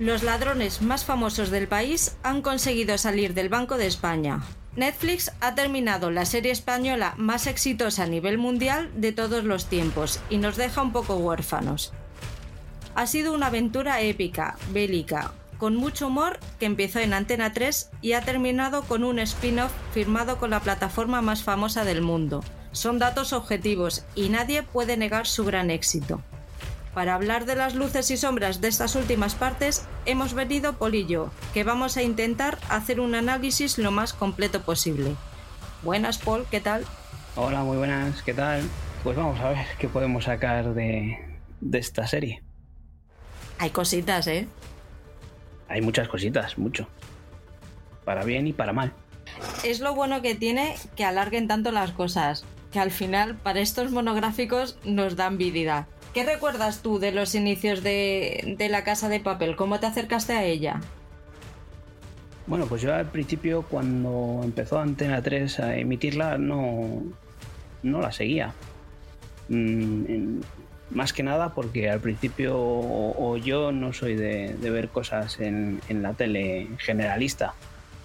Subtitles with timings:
[0.00, 4.40] Los ladrones más famosos del país han conseguido salir del Banco de España.
[4.74, 10.18] Netflix ha terminado la serie española más exitosa a nivel mundial de todos los tiempos
[10.30, 11.92] y nos deja un poco huérfanos.
[12.94, 18.14] Ha sido una aventura épica, bélica, con mucho humor que empezó en Antena 3 y
[18.14, 22.42] ha terminado con un spin-off firmado con la plataforma más famosa del mundo.
[22.72, 26.22] Son datos objetivos y nadie puede negar su gran éxito.
[26.94, 31.62] Para hablar de las luces y sombras de estas últimas partes, hemos venido yo, que
[31.62, 35.14] vamos a intentar hacer un análisis lo más completo posible.
[35.82, 36.84] Buenas, Paul, ¿qué tal?
[37.36, 38.68] Hola, muy buenas, ¿qué tal?
[39.04, 41.16] Pues vamos a ver qué podemos sacar de,
[41.60, 42.42] de esta serie.
[43.58, 44.48] Hay cositas, ¿eh?
[45.68, 46.88] Hay muchas cositas, mucho.
[48.04, 48.92] Para bien y para mal.
[49.62, 53.92] Es lo bueno que tiene que alarguen tanto las cosas, que al final para estos
[53.92, 55.86] monográficos nos dan vida.
[56.14, 59.54] ¿Qué recuerdas tú de los inicios de, la casa de papel?
[59.54, 60.80] ¿Cómo te acercaste a ella?
[62.48, 67.04] Bueno, pues yo al principio cuando empezó Antena 3 a emitirla no,
[67.84, 68.54] no la seguía.
[69.48, 70.40] Mm,
[70.90, 76.14] más que nada porque al principio o, yo no soy de, ver cosas en, la
[76.14, 77.54] tele generalista.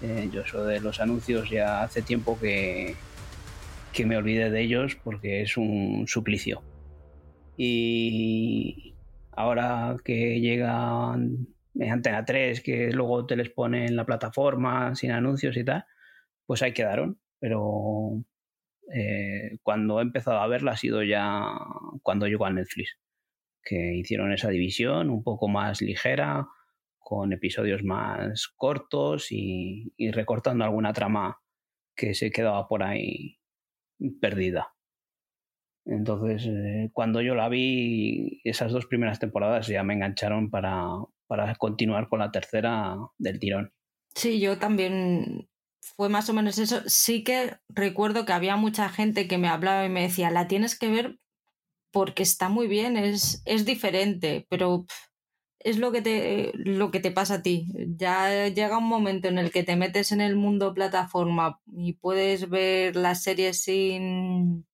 [0.03, 2.95] Eh, yo soy de los anuncios ya hace tiempo que,
[3.93, 6.61] que me olvidé de ellos porque es un suplicio.
[7.57, 8.95] Y
[9.31, 15.57] ahora que llega Antena 3, que luego te les pone en la plataforma sin anuncios
[15.57, 15.85] y tal,
[16.45, 17.19] pues ahí quedaron.
[17.39, 18.23] Pero
[18.93, 21.43] eh, cuando he empezado a verla ha sido ya
[22.01, 22.97] cuando llegó a Netflix,
[23.63, 26.47] que hicieron esa división un poco más ligera,
[26.99, 31.39] con episodios más cortos y recortando alguna trama
[31.95, 33.37] que se quedaba por ahí
[34.19, 34.74] perdida.
[35.85, 40.87] Entonces, eh, cuando yo la vi, esas dos primeras temporadas ya me engancharon para,
[41.27, 43.71] para continuar con la tercera del tirón.
[44.15, 45.47] Sí, yo también
[45.95, 46.81] fue más o menos eso.
[46.87, 50.77] Sí que recuerdo que había mucha gente que me hablaba y me decía, la tienes
[50.77, 51.19] que ver
[51.91, 54.85] porque está muy bien, es, es diferente, pero
[55.59, 57.67] es lo que, te, lo que te pasa a ti.
[57.97, 62.49] Ya llega un momento en el que te metes en el mundo plataforma y puedes
[62.49, 64.65] ver las series sin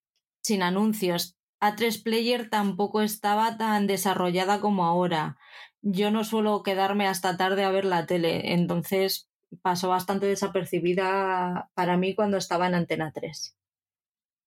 [0.42, 1.38] sin anuncios.
[1.60, 5.38] A3 Player tampoco estaba tan desarrollada como ahora.
[5.82, 9.30] Yo no suelo quedarme hasta tarde a ver la tele, entonces
[9.62, 13.58] pasó bastante desapercibida para mí cuando estaba en Antena 3.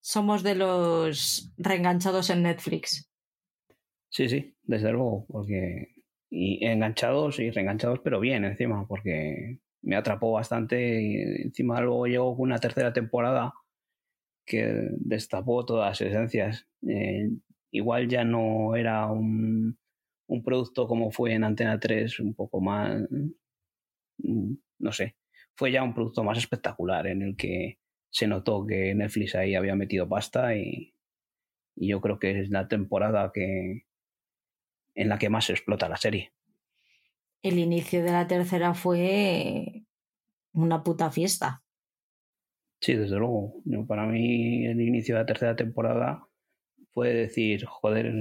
[0.01, 3.11] Somos de los reenganchados en Netflix.
[4.11, 5.95] Sí, sí, desde luego, porque
[6.31, 12.31] y enganchados y reenganchados, pero bien encima, porque me atrapó bastante y encima luego llegó
[12.33, 13.53] una tercera temporada
[14.45, 16.67] que destapó todas las esencias.
[16.87, 17.31] Eh,
[17.71, 19.79] igual ya no era un,
[20.29, 23.03] un, producto como fue en Antena 3, un poco más,
[24.19, 25.17] mm, no sé,
[25.55, 27.79] fue ya un producto más espectacular en el que
[28.11, 30.95] se notó que Netflix ahí había metido pasta y,
[31.75, 33.87] y yo creo que es la temporada que
[34.95, 36.33] en la que más se explota la serie.
[37.43, 39.85] El inicio de la tercera fue
[40.53, 41.64] una puta fiesta.
[42.85, 43.63] Sí, desde luego.
[43.89, 46.29] para mí el inicio de la tercera temporada
[46.93, 48.13] fue decir, joder,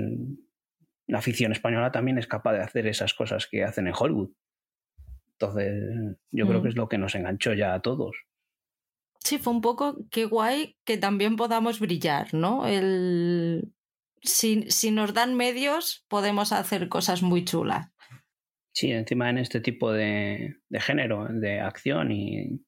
[1.05, 4.29] la afición española también es capaz de hacer esas cosas que hacen en Hollywood.
[5.33, 6.71] Entonces, yo creo que mm.
[6.71, 8.15] es lo que nos enganchó ya a todos.
[9.19, 12.65] Sí, fue un poco qué guay que también podamos brillar, ¿no?
[12.65, 13.73] El...
[14.21, 17.91] Si, si nos dan medios, podemos hacer cosas muy chulas.
[18.73, 22.61] Sí, encima en este tipo de, de género, de acción y,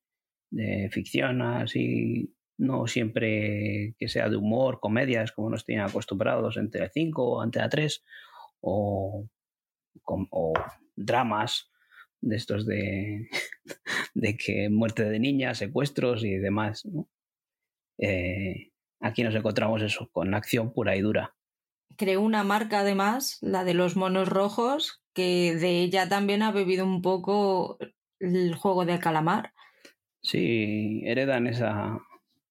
[0.56, 6.72] de ficción así, no siempre que sea de humor, comedias, como nos tienen acostumbrados en
[6.72, 8.04] Telecinco o Antena 3,
[8.62, 9.28] o,
[10.06, 10.54] o
[10.96, 11.70] dramas
[12.22, 13.30] de estos de,
[14.14, 16.88] de que muerte de niñas, secuestros y demás.
[17.98, 18.72] Eh,
[19.02, 21.36] aquí nos encontramos eso, con acción pura y dura.
[21.98, 26.86] Creó una marca además, la de los monos rojos, que de ella también ha bebido
[26.86, 27.78] un poco
[28.20, 29.55] el juego de calamar
[30.26, 32.00] sí heredan esa,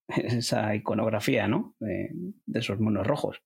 [0.09, 1.75] esa iconografía, ¿no?
[1.81, 2.11] De,
[2.55, 3.43] esos monos rojos.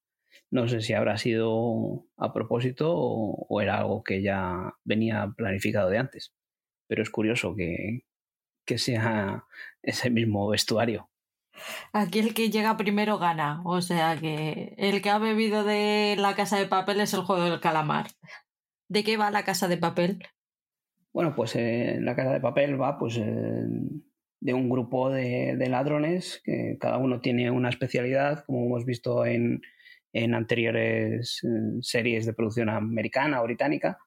[0.50, 5.98] No sé si habrá sido a propósito o, era algo que ya venía planificado de
[5.98, 6.34] antes.
[6.86, 8.04] Pero es curioso que,
[8.64, 9.44] que sea
[9.82, 11.10] ese mismo vestuario.
[11.92, 13.62] Aquí el que llega primero gana.
[13.64, 17.44] O sea que el que ha bebido de la casa de papel es el juego
[17.44, 18.06] del calamar.
[18.88, 20.22] ¿De qué va la casa de papel?
[21.12, 23.18] Bueno, pues eh, la casa de papel va pues
[24.40, 29.62] de un grupo de, ladrones, que cada uno tiene una especialidad, como hemos visto en,
[30.34, 33.98] anteriores eh, series de producción americana o británica,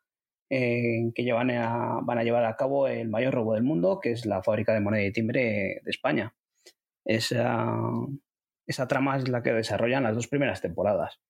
[0.49, 4.43] que llevan van a llevar a cabo el mayor robo del mundo, que es la
[4.43, 6.35] fábrica de moneda y timbre de España.
[7.05, 7.73] Esa,
[8.67, 11.21] esa trama es la que desarrollan las dos primeras temporadas.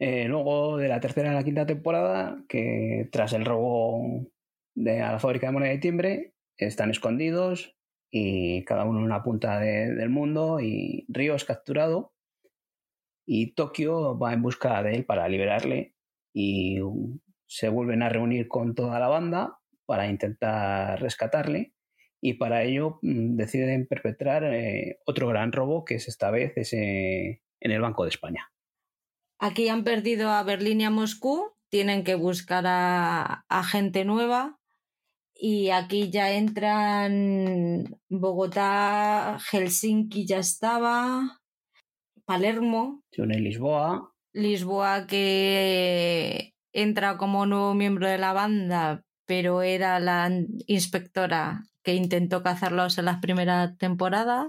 [0.00, 4.26] Eh, luego de la tercera a la quinta temporada, que tras el robo
[4.74, 7.76] de a la fábrica de moneda y timbre, están escondidos
[8.16, 12.14] y cada uno en una punta del mundo y Río es capturado
[13.26, 15.96] y Tokio va en busca de él para liberarle
[16.32, 16.78] y
[17.48, 21.74] se vuelven a reunir con toda la banda para intentar rescatarle
[22.20, 27.42] y para ello mm, deciden perpetrar eh, otro gran robo que es esta vez ese,
[27.58, 28.48] en el Banco de España.
[29.40, 34.60] Aquí han perdido a Berlín y a Moscú, tienen que buscar a, gente nueva
[35.34, 41.40] y aquí ya entran Bogotá, Helsinki ya estaba,
[42.24, 43.02] Palermo.
[43.40, 44.12] Lisboa.
[44.32, 50.30] Lisboa que entra como nuevo miembro de la banda, pero era la
[50.66, 54.48] inspectora que intentó cazarlos en las primeras temporadas.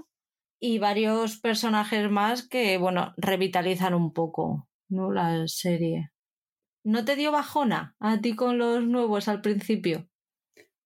[0.58, 4.66] Y varios personajes más que, bueno, revitalizan un poco.
[4.88, 5.12] ¿no?
[5.12, 6.10] La serie.
[6.84, 10.08] ¿No te dio bajona a ti con los nuevos al principio?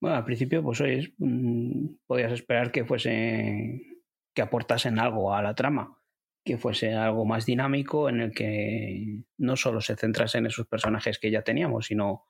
[0.00, 3.82] Bueno, al principio, pues oye, mm, podías esperar que fuese.
[4.34, 5.98] que aportasen algo a la trama,
[6.44, 11.18] que fuese algo más dinámico en el que no solo se centrase en esos personajes
[11.18, 12.26] que ya teníamos, sino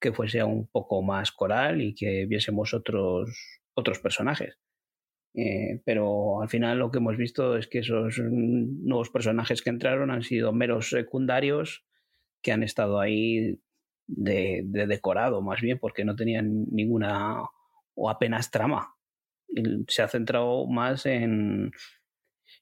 [0.00, 4.58] que fuese un poco más coral y que viésemos otros, otros personajes.
[5.34, 10.10] Eh, pero al final lo que hemos visto es que esos nuevos personajes que entraron
[10.10, 11.84] han sido meros secundarios
[12.42, 13.60] que han estado ahí
[14.08, 17.42] de, decorado más bien porque no tenían ninguna
[17.94, 18.96] o apenas trama.
[19.88, 21.70] Se ha centrado más en,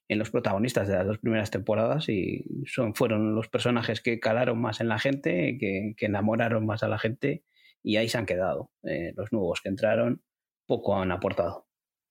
[0.07, 4.59] en los protagonistas de las dos primeras temporadas y son, fueron los personajes que calaron
[4.59, 7.43] más en la gente, que, enamoraron más a la gente
[7.83, 8.71] y ahí se han quedado.
[8.83, 10.21] Eh, los nuevos que entraron
[10.65, 11.66] poco han aportado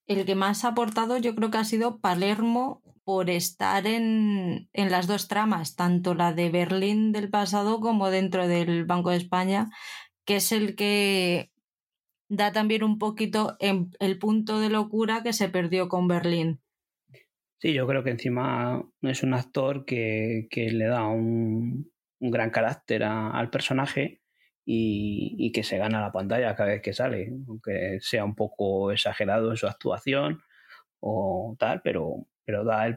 [0.07, 5.07] el que más ha aportado yo creo que ha sido Palermo por estar en, las
[5.07, 9.71] dos tramas, tanto la de Berlín del pasado como dentro del Banco de España,
[10.25, 11.53] que es el que
[12.29, 16.61] da también un poquito en el punto de locura que se perdió con Berlín.
[17.59, 23.51] Sí, yo creo que encima es un actor que, le da un, gran carácter al
[23.51, 24.21] personaje
[24.69, 29.51] y, que se gana la pantalla cada vez que sale, aunque sea un poco exagerado
[29.51, 30.43] en su actuación
[31.01, 32.97] o tal, pero, pero da,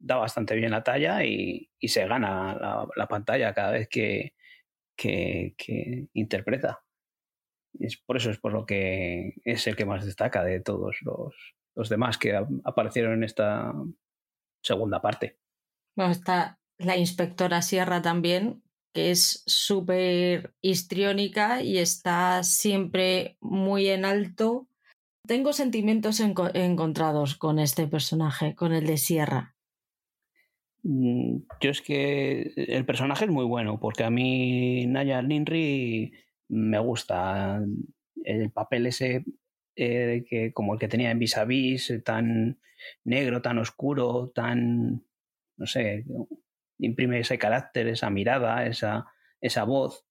[0.00, 4.34] da bastante bien la talla y, se gana la, pantalla cada vez que,
[4.96, 6.82] que, interpreta.
[7.78, 11.34] Es por eso es por lo que es el que más destaca de todos los,
[11.74, 13.72] los demás que aparecieron en esta
[14.62, 15.38] segunda parte.
[15.96, 24.04] Bueno, está la inspectora Sierra también, que es súper histriónica y está siempre muy en
[24.04, 24.68] alto.
[25.26, 29.54] Tengo sentimientos encontrados con este personaje, con el de Sierra.
[30.82, 36.12] Mm, yo es que el personaje es muy bueno, porque a mí Naya Ninri
[36.48, 37.62] me gusta.
[38.24, 39.24] El papel ese
[39.76, 42.58] eh, que, como el que tenía en Vis a Vis, tan
[43.04, 45.04] negro, tan oscuro, tan,
[45.56, 46.04] no sé,
[46.78, 49.06] imprime ese carácter, esa mirada, esa,
[49.40, 50.06] esa voz.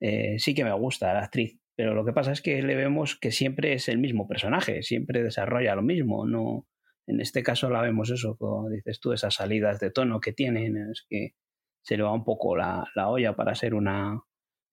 [0.00, 3.18] Eh, sí que me gusta la actriz, pero lo que pasa es que le vemos
[3.18, 6.26] que siempre es el mismo personaje, siempre desarrolla lo mismo.
[6.26, 6.66] No,
[7.06, 10.76] en este caso la vemos eso, como dices tú, esas salidas de tono que tienen,
[10.90, 11.34] es que
[11.82, 14.20] se le va un poco la, olla para ser una,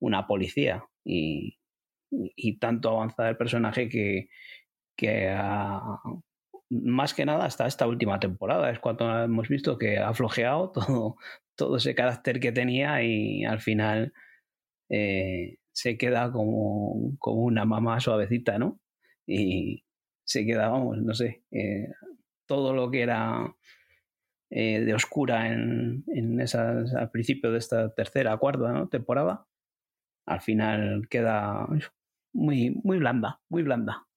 [0.02, 1.60] una policía y,
[2.10, 4.30] y, tanto avanza el personaje que,
[4.98, 5.30] que
[6.82, 8.72] más que nada hasta esta última temporada.
[8.72, 11.16] Es cuando hemos visto que ha flojeado todo,
[11.56, 14.14] todo ese carácter que tenía y al final
[14.90, 18.80] eh, se queda como, como, una mamá suavecita, ¿no?
[19.26, 19.86] Y
[20.26, 21.90] se queda, vamos, no sé, eh,
[22.48, 23.56] todo lo que era
[24.50, 29.48] eh, de oscura en, en esas, al principio de esta tercera, cuarta temporada,
[30.28, 31.68] al final queda
[32.34, 34.08] muy, muy blanda, muy blanda.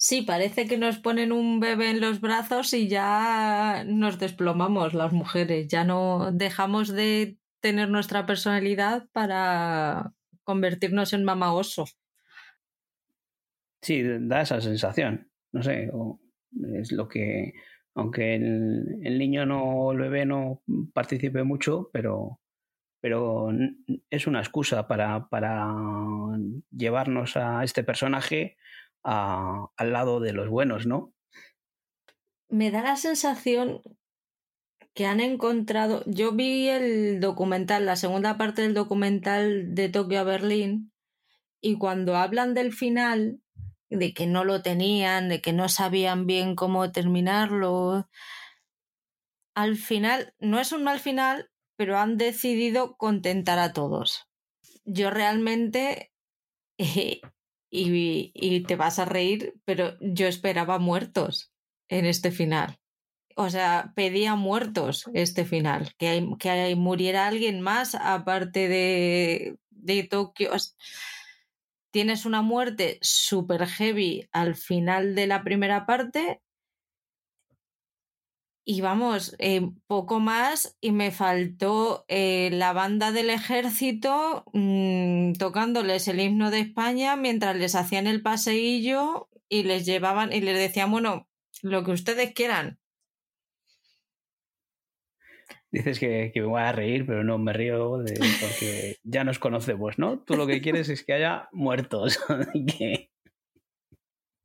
[0.00, 5.12] Sí, parece que nos ponen un bebé en los brazos y ya nos desplomamos las
[5.12, 10.12] mujeres, ya no dejamos de tener nuestra personalidad para
[10.44, 11.86] convertirnos en mamá oso.
[13.82, 15.90] Sí, da esa sensación, no sé,
[16.74, 17.54] es lo que,
[17.96, 20.62] aunque el, niño no, el bebé no
[20.92, 22.38] participe mucho, pero,
[23.00, 23.48] pero
[24.10, 25.74] es una excusa para, para
[26.70, 28.58] llevarnos a este personaje
[29.02, 31.12] al lado de los buenos, ¿no?
[32.48, 33.82] Me da la sensación
[34.94, 36.02] que han encontrado.
[36.06, 40.92] Yo vi el documental, la segunda parte del documental de Tokio a Berlín,
[41.60, 43.40] y cuando hablan del final,
[43.90, 48.08] de que no lo tenían, de que no sabían bien cómo terminarlo,
[49.54, 54.28] al final, no es un mal final, pero han decidido contentar a todos.
[54.84, 56.12] Yo realmente,
[57.70, 61.52] y, y te vas a reír, pero yo esperaba muertos
[61.88, 62.78] en este final
[63.38, 70.50] o sea, pedía muertos este final, que, que muriera alguien más aparte de, de Tokio.
[71.92, 76.42] Tienes una muerte super heavy al final de la primera parte
[78.70, 86.06] y vamos, eh, poco más y me faltó eh, la banda del ejército mm, tocándoles
[86.06, 90.90] el himno de España mientras les hacían el paseillo y les llevaban y les decían,
[90.90, 91.26] bueno,
[91.62, 92.78] lo que ustedes quieran.
[95.70, 98.04] Dices que, me voy a reír, pero no me río
[98.42, 100.18] porque ya nos conocemos, ¿no?
[100.18, 102.20] Tú lo que quieres es que haya muertos.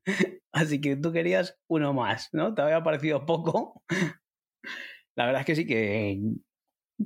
[0.52, 2.54] Así que tú querías uno más, ¿no?
[2.54, 3.84] Te había parecido poco.
[5.16, 6.20] La verdad es que sí que,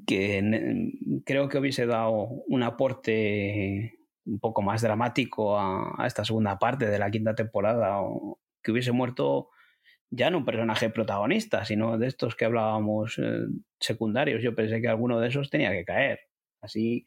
[0.06, 0.92] que
[1.26, 2.14] creo que hubiese dado
[2.48, 8.40] un aporte un poco más dramático a, esta segunda parte de la quinta temporada, o
[8.64, 9.50] que hubiese muerto
[10.10, 13.46] ya no un personaje protagonista, sino de estos que hablábamos eh,
[13.80, 14.42] secundarios.
[14.42, 16.20] Yo pensé que alguno de esos tenía que caer.
[16.62, 17.06] Así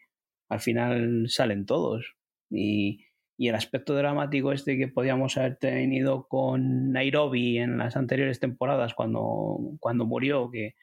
[0.51, 2.17] al final salen todos.
[2.51, 3.07] Y,
[3.41, 8.93] y el aspecto dramático este que podíamos haber tenido con Nairobi en las anteriores temporadas
[8.93, 10.75] cuando, cuando murió, que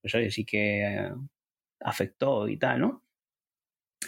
[0.00, 1.10] pues sí que eh,
[1.80, 3.04] afectó y tal, ¿no?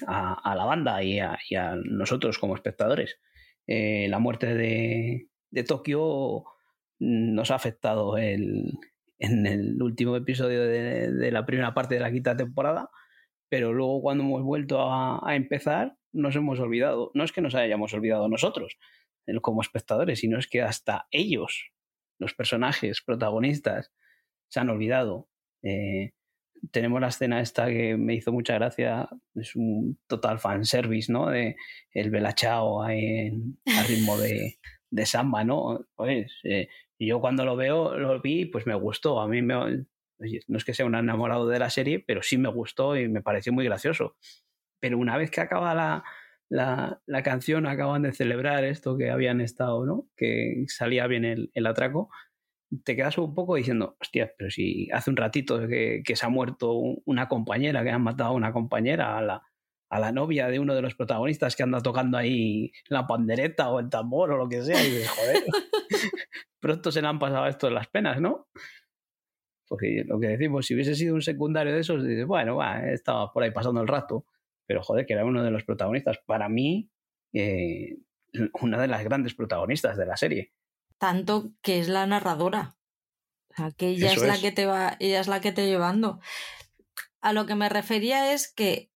[0.07, 1.37] A, la banda y a,
[1.85, 3.19] nosotros como espectadores.
[3.67, 6.45] Eh, la muerte de, de Tokio
[7.01, 8.79] nos ha afectado el,
[9.19, 12.89] en el último episodio de, la primera parte de la quinta temporada,
[13.49, 17.11] pero luego cuando hemos vuelto a, empezar nos hemos olvidado.
[17.15, 18.79] No es que nos hayamos olvidado nosotros
[19.41, 21.71] como espectadores, sino es que hasta ellos,
[22.19, 23.93] los personajes protagonistas,
[24.49, 25.29] se han olvidado.
[25.63, 26.11] Eh,
[26.73, 31.31] tenemos la escena esta que me hizo mucha gracia, es un total fanservice, ¿no?
[31.31, 31.57] De
[31.93, 34.59] el Belachao en, al ritmo de,
[34.91, 35.87] de samba, ¿no?
[35.95, 39.21] Pues, eh, yo cuando lo veo, lo vi, pues me gustó.
[39.21, 42.51] A mí me, no es que sea un enamorado de la serie, pero sí me
[42.51, 44.17] gustó y me pareció muy gracioso.
[44.81, 46.05] Pero una vez que acaba la,
[46.49, 50.09] la, la canción, acaban de celebrar esto que habían estado, ¿no?
[50.17, 52.11] Que salía bien el, el atraco,
[52.85, 56.29] te quedas un poco diciendo, hostia, pero si hace un ratito que, que, se ha
[56.29, 56.73] muerto
[57.05, 59.43] una compañera, que han matado a una compañera, a la,
[59.91, 63.81] a la novia de uno de los protagonistas que anda tocando ahí la pandereta o
[63.81, 65.45] el tambor o lo que sea, y dices, joder,
[66.61, 68.49] pronto se le han pasado esto en las penas, ¿no?
[69.69, 73.33] Porque lo que decimos, si hubiese sido un secundario de esos, dices, bueno, va, estaba
[73.33, 74.27] por ahí pasando el rato,
[74.71, 76.19] pero joder, que era uno de los protagonistas.
[76.27, 76.93] Para mí,
[77.33, 77.97] eh,
[78.63, 80.53] una de las grandes protagonistas de la serie.
[80.97, 82.77] Tanto que es la narradora.
[83.51, 86.21] O sea, que ella es la que te va, ella es la que te llevando.
[87.21, 88.93] A lo que me refería es que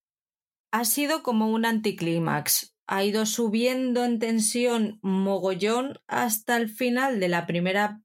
[0.70, 7.28] ha sido como un anticlímax ha ido subiendo en tensión mogollón hasta el final de
[7.30, 8.00] la primera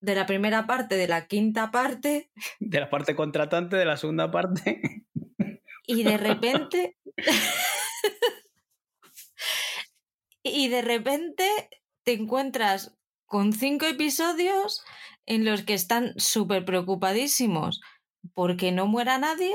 [0.00, 2.32] de la primera parte, de la quinta parte.
[2.58, 5.04] De la parte contratante, de la segunda parte.
[5.86, 6.96] Y de repente.
[10.42, 11.48] y de repente
[12.04, 14.84] te encuentras con cinco episodios
[15.26, 17.80] en los que están súper preocupadísimos
[18.34, 19.54] porque no muera nadie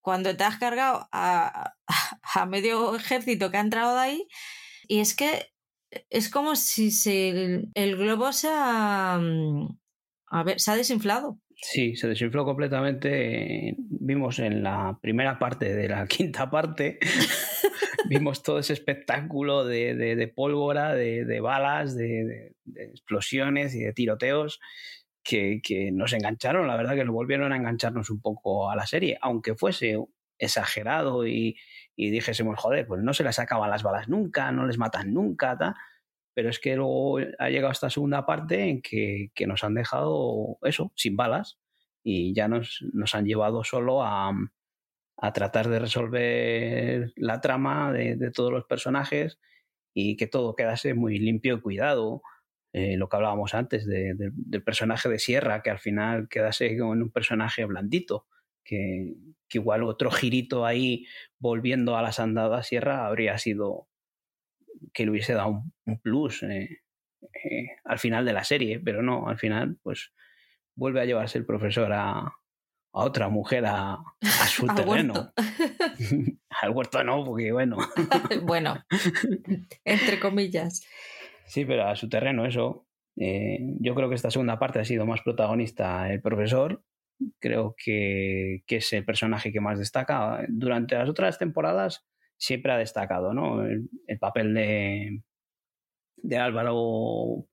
[0.00, 1.74] cuando te has cargado a,
[2.34, 4.28] a medio ejército que ha entrado de ahí.
[4.88, 5.52] Y es que
[6.10, 9.78] es como si se, el, globo se ha, mm,
[10.28, 11.38] a ver, se ha desinflado.
[11.58, 13.74] Sí, se desinfló completamente.
[13.78, 16.98] Vimos en la primera parte de la quinta parte,
[18.08, 24.60] vimos todo ese espectáculo de, de, pólvora, de, de balas, de, explosiones y de tiroteos
[25.24, 26.66] que, que, nos engancharon.
[26.66, 29.98] La verdad que nos volvieron a engancharnos un poco a la serie, aunque fuese
[30.38, 31.56] exagerado y,
[31.96, 35.56] y dijésemos, joder, pues no se les acaban las balas nunca, no les matan nunca,
[36.36, 40.92] pero es que luego ha llegado esta segunda parte en que, nos han dejado eso,
[40.94, 41.58] sin balas,
[42.04, 44.34] y ya nos, nos han llevado solo a,
[45.16, 49.40] a, tratar de resolver la trama de, todos los personajes
[49.94, 52.20] y que todo quedase muy limpio y cuidado.
[52.74, 57.00] Eh, lo que hablábamos antes del personaje de Sierra, que al final quedase como en
[57.00, 58.26] un personaje blandito,
[58.62, 59.14] que,
[59.52, 61.06] igual otro girito ahí
[61.38, 63.88] volviendo a las andadas Sierra habría sido
[64.92, 66.80] que le hubiese dado un, plus eh,
[67.20, 70.12] eh, al final de la serie, pero no, al final pues
[70.74, 72.32] vuelve a llevarse el profesor a,
[72.96, 73.98] a otra mujer a,
[74.48, 75.32] su terreno.
[76.62, 77.76] Al huerto no, porque bueno.
[78.42, 78.82] bueno,
[79.84, 80.82] entre comillas.
[81.44, 82.86] Sí, pero a su terreno, eso.
[83.18, 86.82] Eh, yo creo que esta segunda parte ha sido más protagonista el profesor.
[87.38, 90.46] Creo que, es el personaje que más destaca.
[90.48, 92.06] Durante las otras temporadas
[92.36, 93.64] siempre ha destacado, ¿no?
[93.64, 93.88] El,
[94.18, 95.22] papel de,
[96.38, 97.46] Álvaro,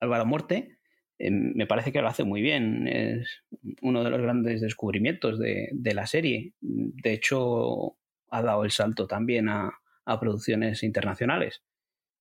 [0.00, 0.78] Álvaro Muerte
[1.18, 2.88] eh, me parece que lo hace muy bien.
[2.88, 3.42] Es
[3.82, 6.54] uno de los grandes descubrimientos de, la serie.
[6.60, 7.96] De hecho,
[8.30, 9.72] ha dado el salto también a,
[10.20, 11.62] producciones internacionales,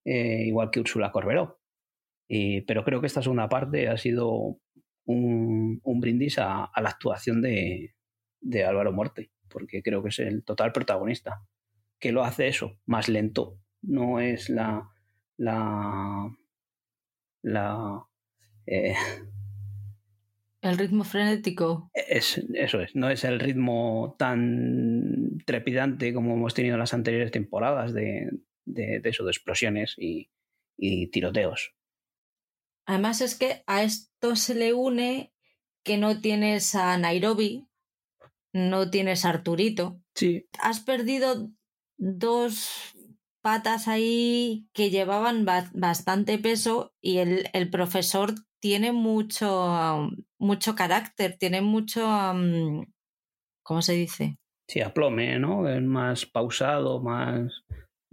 [0.06, 1.60] eh, igual que Úrsula Corberó.
[2.66, 4.58] pero creo que esta segunda parte ha sido
[5.06, 7.96] un, brindis a, la actuación de,
[8.42, 11.42] de Álvaro Morte, porque creo que es el total protagonista,
[12.04, 13.62] que lo hace eso, más lento.
[13.82, 14.90] No es la,
[15.38, 16.30] la,
[17.42, 18.06] la
[18.66, 18.94] eh,
[20.62, 21.90] el ritmo frenético.
[21.94, 27.32] Es, eso es, no es el ritmo tan trepidante como hemos tenido en las anteriores
[27.32, 28.30] temporadas de,
[28.66, 30.30] de, eso, de explosiones y,
[31.12, 31.74] tiroteos.
[32.86, 35.32] Además es que a esto se le une
[35.84, 37.70] que no tienes a Nairobi,
[38.52, 40.02] no tienes a Arturito.
[40.16, 40.50] Sí.
[40.60, 41.50] Has perdido
[41.98, 42.96] dos
[43.42, 51.62] patas ahí que llevaban bastante peso y el, el profesor tiene mucho, mucho carácter, tiene
[51.62, 52.02] mucho,
[53.64, 54.38] ¿cómo se dice?
[54.70, 55.68] Sí, aplome, ¿no?
[55.68, 57.64] Es más pausado, más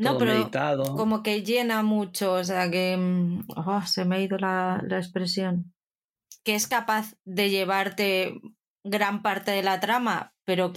[0.01, 0.51] no, pero
[0.97, 4.97] como que llena mucho, o sea que mm, oh, se me ha ido la, la
[4.97, 5.75] expresión.
[6.43, 8.41] Que es capaz de llevarte
[8.83, 10.73] gran parte de la trama, pero,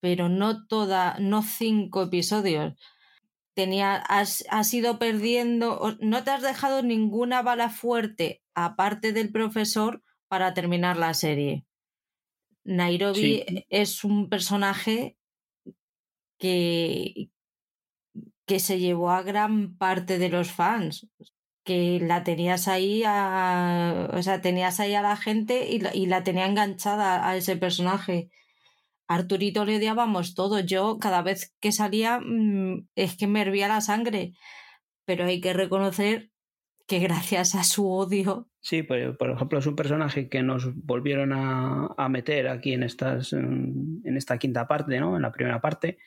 [0.00, 2.74] pero no toda, no cinco episodios.
[3.54, 10.02] Tenía, has, has ido perdiendo, no te has dejado ninguna bala fuerte aparte del profesor,
[10.28, 11.64] para terminar la serie.
[12.64, 15.16] Nairobi es un personaje
[16.38, 17.30] que,
[18.46, 21.08] que se llevó a gran parte de los fans,
[21.64, 26.06] que la tenías ahí a, o sea, tenías ahí a la gente y la, y
[26.06, 28.30] la tenía enganchada a ese personaje.
[29.08, 30.60] Arturito le odiábamos todo.
[30.60, 34.34] Yo cada vez que salía mm, es que me hervía la sangre.
[35.04, 36.30] Pero hay que reconocer
[36.86, 38.48] que gracias a su odio.
[38.60, 43.32] Sí, pues, por ejemplo, es un personaje que nos volvieron a, meter aquí en, estas,
[43.32, 45.16] en esta quinta parte, ¿no?
[45.16, 45.98] En la primera parte.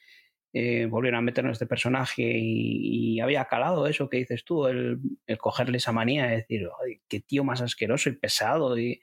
[0.54, 5.00] Eh, volvieron a meternos este personaje y, había calado eso que dices tú, el,
[5.38, 6.68] cogerle esa manía de decir,
[7.08, 9.00] qué tío más asqueroso y pesado, y,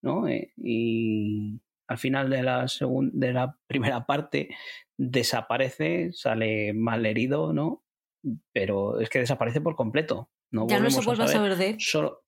[0.00, 0.28] ¿no?
[0.28, 1.60] Eh, y
[1.92, 2.66] al final de la,
[3.12, 4.48] de la primera parte
[4.96, 7.84] desaparece, sale mal herido, ¿no?
[8.52, 10.30] Pero es que desaparece por completo.
[10.50, 12.24] No ya no se vuelve a saber, de Solo,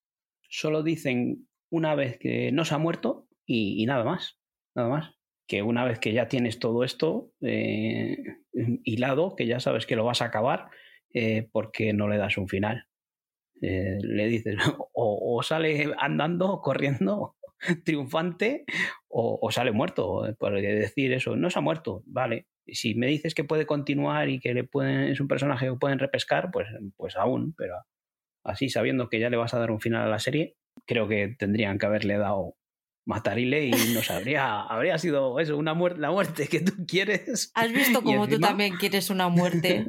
[0.49, 4.39] solo dicen una vez que no se ha muerto y, nada más.
[4.75, 5.15] Nada más.
[5.47, 8.17] Que una vez que ya tienes todo esto eh,
[8.83, 10.69] hilado, que ya sabes que lo vas a acabar,
[11.13, 12.87] eh, porque no le das un final.
[13.61, 14.57] Eh, le dices,
[14.93, 17.34] o, sale andando, corriendo,
[17.85, 18.65] triunfante,
[19.07, 20.35] o, sale muerto.
[20.37, 22.47] Por decir eso, no se ha muerto, vale.
[22.67, 25.99] Si me dices que puede continuar y que le pueden, es un personaje que pueden
[25.99, 27.75] repescar, pues, pues aún, pero
[28.43, 31.35] así sabiendo que ya le vas a dar un final a la serie, creo que
[31.37, 32.55] tendrían que haberle dado
[33.05, 37.51] matarile y nos habría, habría sido eso, una muerte, la muerte que tú quieres.
[37.53, 39.85] Has visto cómo tú también quieres una muerte.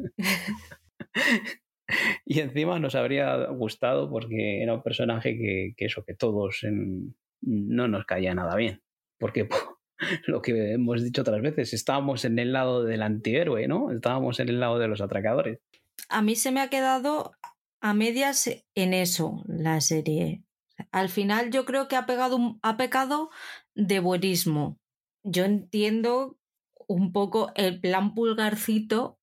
[2.25, 5.37] y encima nos habría gustado porque era un personaje
[5.77, 6.63] que, eso, que todos
[7.41, 8.83] no nos caía nada bien.
[9.19, 9.49] Porque
[10.27, 13.91] lo que hemos dicho otras veces, estábamos en el lado del antihéroe, ¿no?
[13.91, 15.61] Estábamos en el lado de los atracadores.
[16.09, 17.33] A mí se me ha quedado
[17.81, 20.43] a medias en eso la serie.
[20.93, 23.31] Al final yo creo que ha, pegado ha pecado
[23.75, 24.79] de buenismo.
[25.23, 26.39] Yo entiendo
[26.87, 29.19] un poco el plan pulgarcito.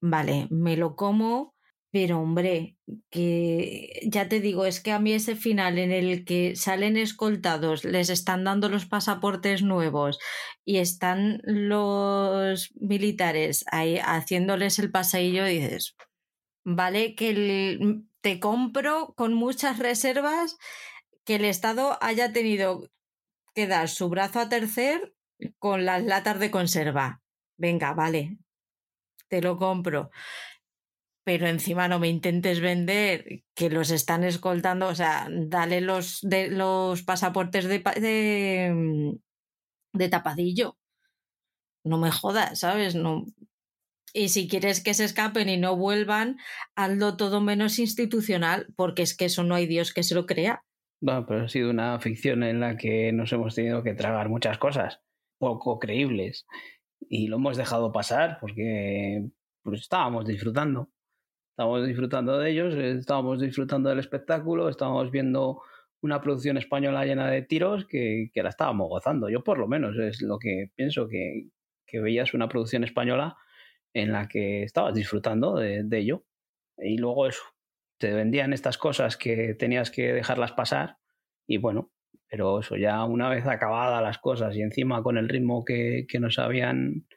[0.00, 1.54] Vale, me lo como,
[1.90, 2.76] pero hombre,
[3.10, 7.84] que ya te digo, es que a mí ese final en el que salen escoltados,
[7.84, 10.18] les están dando los pasaportes nuevos
[10.64, 15.96] y están los militares ahí haciéndoles el paseillo, dices,
[16.64, 17.14] ¿vale?
[17.14, 20.58] Que mm, te compro con muchas reservas
[21.24, 22.90] que el Estado haya tenido
[23.54, 25.14] que dar su brazo a tercer
[25.58, 27.22] con las latas de conserva.
[27.56, 28.38] Venga, vale,
[29.28, 30.10] te lo compro.
[31.28, 36.48] Pero encima no me intentes vender que los están escoltando, o sea, dale los, de,
[36.48, 39.18] los pasaportes de, de,
[39.92, 40.78] de tapadillo.
[41.84, 42.94] No me jodas, ¿sabes?
[42.94, 43.26] No,
[44.14, 46.38] y si quieres que se escapen y no vuelvan,
[46.74, 50.64] hazlo todo menos institucional, porque es que eso no hay Dios que se lo crea.
[51.02, 54.56] Bueno, pero ha sido una ficción en la que nos hemos tenido que tragar muchas
[54.56, 55.02] cosas.
[55.38, 56.46] poco creíbles.
[57.06, 59.28] Y lo hemos dejado pasar porque
[59.62, 60.88] pues, estábamos disfrutando.
[61.58, 65.60] Estábamos disfrutando de ellos, estábamos disfrutando del espectáculo, estábamos viendo
[66.00, 69.28] una producción española llena de tiros que, que la estábamos gozando.
[69.28, 71.48] Yo por lo menos es lo que pienso, que,
[71.84, 73.36] que veías una producción española
[73.92, 76.24] en la que estabas disfrutando de, de ello.
[76.76, 77.42] Y luego eso,
[77.98, 80.98] te vendían estas cosas que tenías que dejarlas pasar
[81.44, 81.90] y bueno,
[82.30, 86.20] pero eso ya una vez acabadas las cosas y encima con el ritmo que, que,
[86.20, 87.08] nos habían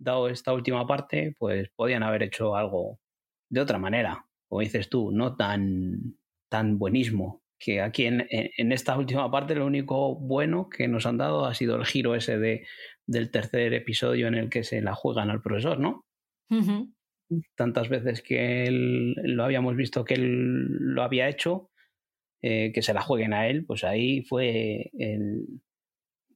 [0.00, 2.98] dado esta última parte, pues podían haber hecho algo
[3.54, 6.16] de otra manera, como dices tú, no tan,
[6.50, 7.42] tan buenismo.
[7.58, 11.54] Que aquí en, en esta última parte lo único bueno que nos han dado ha
[11.54, 12.66] sido el giro ese de,
[13.06, 16.04] del tercer episodio en el que se la juegan al profesor, ¿no?
[16.50, 16.94] Uh -huh
[17.54, 21.70] tantas veces que él lo habíamos visto que él lo había hecho,
[22.42, 25.46] eh, que se la jueguen a él, pues ahí fue el...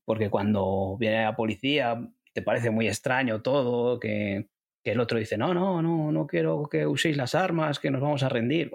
[0.04, 2.00] Porque cuando viene la policía
[2.33, 4.48] te parece muy extraño todo, que,
[4.88, 8.01] que el otro dice, no, no, no, no quiero que uséis las armas, que nos
[8.01, 8.70] vamos a rendir.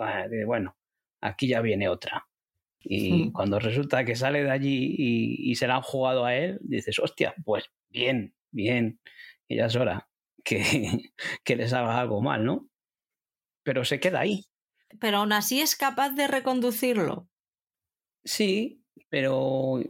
[0.46, 0.78] Bueno,
[1.22, 2.28] aquí ya viene otra.
[2.80, 6.60] Y cuando resulta que sale de allí y, y, se la han jugado a él,
[6.62, 9.00] dices, hostia, pues bien, bien,
[9.48, 10.08] y ya es hora
[10.44, 10.62] que,
[11.44, 12.70] que les haga algo mal, ¿no?
[13.64, 14.46] Pero se queda ahí.
[15.00, 17.28] Pero aún así es capaz de reconducirlo.
[18.24, 19.82] Sí, pero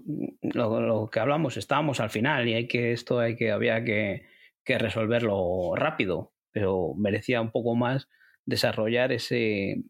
[0.42, 4.26] lo, lo, que hablamos, estábamos al final y hay que esto hay que había que,
[4.64, 8.08] que, resolverlo rápido, pero merecía un poco más
[8.46, 9.84] desarrollar ese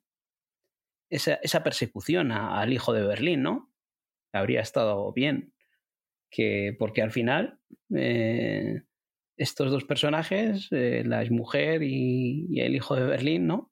[1.10, 3.72] esa, persecución al hijo de Berlín, ¿no?
[4.34, 5.54] Habría estado bien,
[6.32, 7.60] que porque al final
[7.96, 8.82] eh,
[9.38, 13.72] estos dos personajes, eh, la exmujer y, y, el hijo de Berlín, ¿no?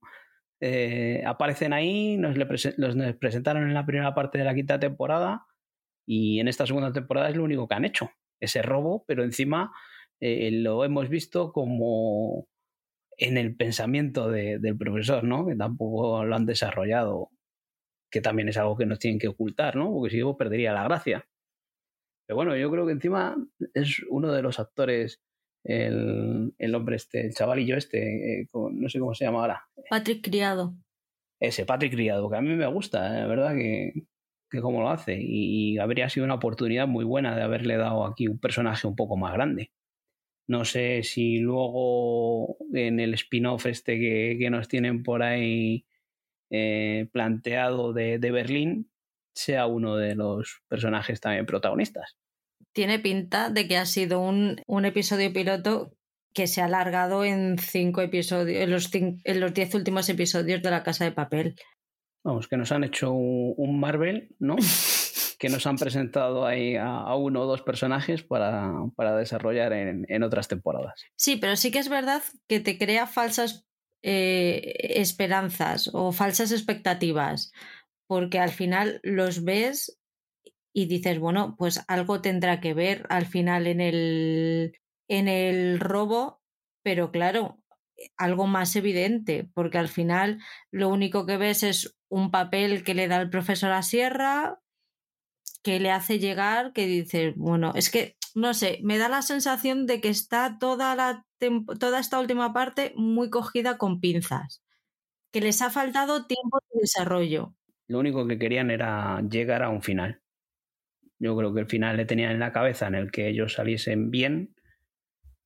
[0.64, 5.48] Eh, aparecen ahí, nos los presentaron en la primera parte de la quinta temporada
[6.06, 9.72] y en esta segunda temporada es lo único que han hecho, ese robo, pero encima
[10.22, 12.48] eh, lo hemos visto como
[13.18, 15.46] en el pensamiento de, del profesor, ¿no?
[15.46, 17.30] Que tampoco lo han desarrollado,
[18.12, 19.92] que también es algo que nos tienen que ocultar, ¿no?
[19.92, 21.28] Porque si no perdería la gracia.
[22.26, 23.36] Pero bueno, yo creo que encima
[23.74, 25.22] es uno de los actores
[25.64, 29.68] el, el, hombre este, el chavalillo este, eh, no sé cómo se llama ahora.
[29.90, 30.76] Patrick Criado.
[31.40, 33.94] Ese, Patrick Criado, que a mí me gusta, la verdad que,
[34.50, 35.18] que cómo lo hace.
[35.20, 38.96] Y, y, habría sido una oportunidad muy buena de haberle dado aquí un personaje un
[38.96, 39.72] poco más grande.
[40.48, 45.86] No sé si luego en el spin-off este que, que, nos tienen por ahí
[46.50, 48.92] eh, planteado de, de Berlín
[49.34, 52.18] sea uno de los personajes también protagonistas
[52.74, 55.92] tiene pinta de que ha sido un, un episodio piloto
[56.34, 60.72] que se ha alargado en cinco episodios, en los, en los diez últimos episodios de
[60.72, 61.56] La Casa de Papel.
[62.24, 64.56] Vamos, que nos han hecho un, un Marvel, ¿no?
[65.42, 70.22] que nos han presentado ahí a, uno o dos personajes para, para desarrollar en, en,
[70.22, 71.04] otras temporadas.
[71.16, 73.66] Sí, pero sí que es verdad que te crea falsas
[74.04, 77.52] eh, esperanzas o falsas expectativas,
[78.06, 80.00] porque al final los ves
[80.74, 84.78] y dices, bueno, pues algo tendrá que ver al final en el,
[85.10, 86.40] en el robo,
[86.84, 87.64] pero claro,
[88.16, 90.38] algo más evidente, porque al final
[90.70, 94.61] lo único que ves es un papel que le da el profesor a Sierra,
[95.64, 99.86] que le hace llegar, que dices, bueno, es que, no sé, me da la sensación
[99.86, 101.26] de que está toda, la
[101.80, 104.64] toda esta última parte muy cogida con pinzas,
[105.32, 107.56] que les ha faltado tiempo de desarrollo.
[107.88, 110.22] Lo único que querían era llegar a un final.
[111.20, 114.10] Yo creo que el final le tenían en la cabeza en el que ellos saliesen
[114.12, 114.56] bien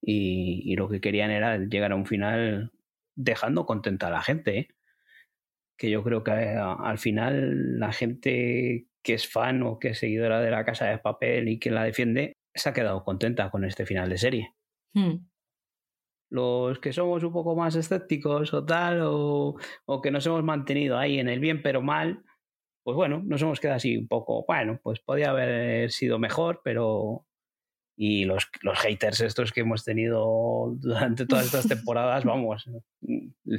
[0.02, 2.72] y, lo que querían era llegar a un final
[3.16, 4.58] dejando contenta a la gente.
[4.58, 4.68] ¿eh?
[5.78, 10.00] Que yo creo que a, al final la gente que es fan o que es
[10.00, 13.64] seguidora de la casa de papel y que la defiende se ha quedado contenta con
[13.64, 14.56] este final de serie.
[14.96, 15.28] Hmm.
[16.32, 20.98] Los que somos un poco más escépticos o tal, o, o que nos hemos mantenido
[20.98, 22.24] ahí en el bien pero mal,
[22.84, 27.26] pues bueno, nos hemos quedado así un poco, bueno, pues podía haber sido mejor, pero...
[27.98, 32.70] Y los, los haters estos que hemos tenido durante todas estas temporadas, vamos,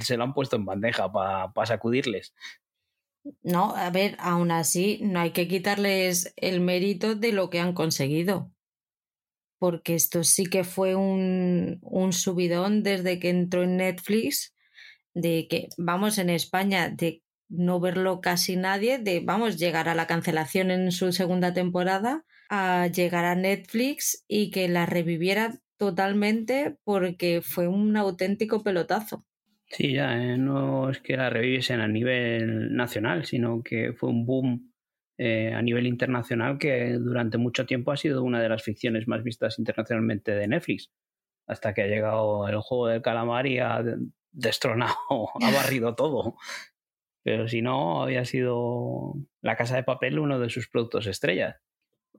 [0.01, 2.35] se lo han puesto en bandeja para pa sacudirles.
[3.43, 7.73] No, a ver, aún así no hay que quitarles el mérito de lo que han
[7.73, 8.53] conseguido.
[9.59, 14.55] Porque esto sí que fue un, un subidón desde que entró en Netflix,
[15.15, 20.07] de que, vamos, en España, de no verlo casi nadie, de, vamos, llegar a la
[20.07, 27.43] cancelación en su segunda temporada, a llegar a Netflix y que la reviviera totalmente porque
[27.43, 29.25] fue un auténtico pelotazo.
[29.69, 34.25] Sí, ya, eh, no es que la reviviesen a nivel nacional, sino que fue un
[34.25, 34.73] boom
[35.19, 39.25] eh, a nivel internacional que durante mucho tiempo ha sido una de las ficciones más
[39.25, 40.93] vistas internacionalmente de Netflix,
[41.49, 43.83] hasta que ha llegado el juego del calamar y ha
[44.31, 44.95] destronado,
[45.43, 46.37] ha barrido todo.
[47.25, 51.57] Pero si no, había sido La Casa de Papel uno de sus productos estrellas.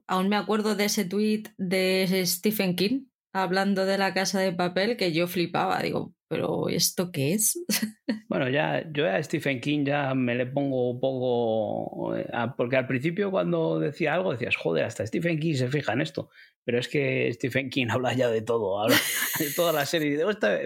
[0.06, 4.96] Aún me acuerdo de ese tweet de Stephen King hablando de La Casa de Papel
[4.96, 5.80] que yo flipaba.
[5.80, 7.58] Digo, pero ¿esto qué es?
[8.28, 12.14] Bueno, ya yo a Stephen King ya me le pongo un poco.
[12.14, 16.02] Eh, porque al principio cuando decía algo decías, joder, hasta Stephen King se fija en
[16.02, 16.28] esto.
[16.62, 18.96] Pero es que Stephen King habla ya de todo, habla
[19.38, 20.20] de toda la serie.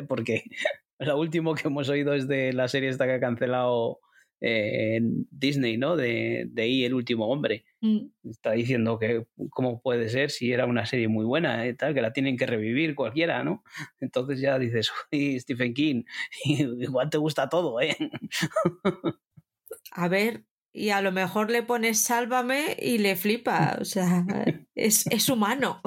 [0.08, 0.42] Porque
[0.98, 4.00] lo último que hemos oído es de la serie esta que ha cancelado
[4.40, 5.94] en Disney, ¿no?
[5.94, 7.64] De, de I, el último hombre.
[7.82, 8.12] Mm.
[8.30, 12.00] Está diciendo que cómo puede ser si era una serie muy buena, y tal, que
[12.00, 13.64] la tienen que revivir cualquiera, ¿no?
[14.00, 16.04] Entonces ya dices, uy, Stephen King,
[16.44, 17.96] igual te gusta todo, ¿eh?
[19.90, 24.24] A ver, y a lo mejor le pones sálvame y le flipa, o sea,
[24.74, 25.82] es, es humano.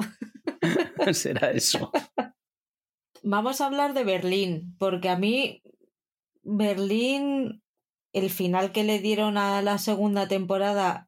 [1.12, 1.90] Será eso.
[3.22, 5.62] Vamos a hablar de Berlín, porque a mí
[6.42, 7.62] Berlín
[8.16, 11.05] el final que le dieron a la segunda temporada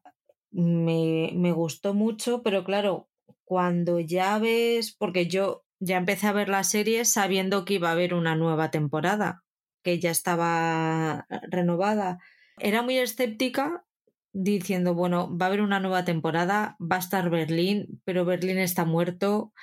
[0.51, 3.09] me, me gustó mucho, pero claro,
[3.43, 7.93] cuando ya ves, porque yo ya empecé a ver la serie sabiendo que iba a
[7.93, 9.43] haber una nueva temporada,
[9.83, 12.19] que ya estaba renovada.
[12.59, 13.85] Era muy escéptica
[14.33, 18.85] diciendo, bueno, va a haber una nueva temporada, va a estar Berlín, pero Berlín está
[18.85, 19.53] muerto.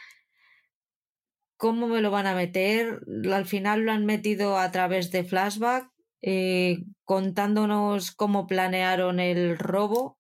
[1.58, 3.00] ¿Cómo me lo van a meter?
[3.32, 5.90] Al final lo han metido a través de flashback
[6.22, 10.18] eh, contándonos cómo planearon el robo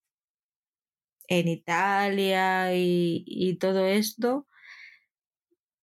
[1.28, 4.46] en Italia y, todo esto.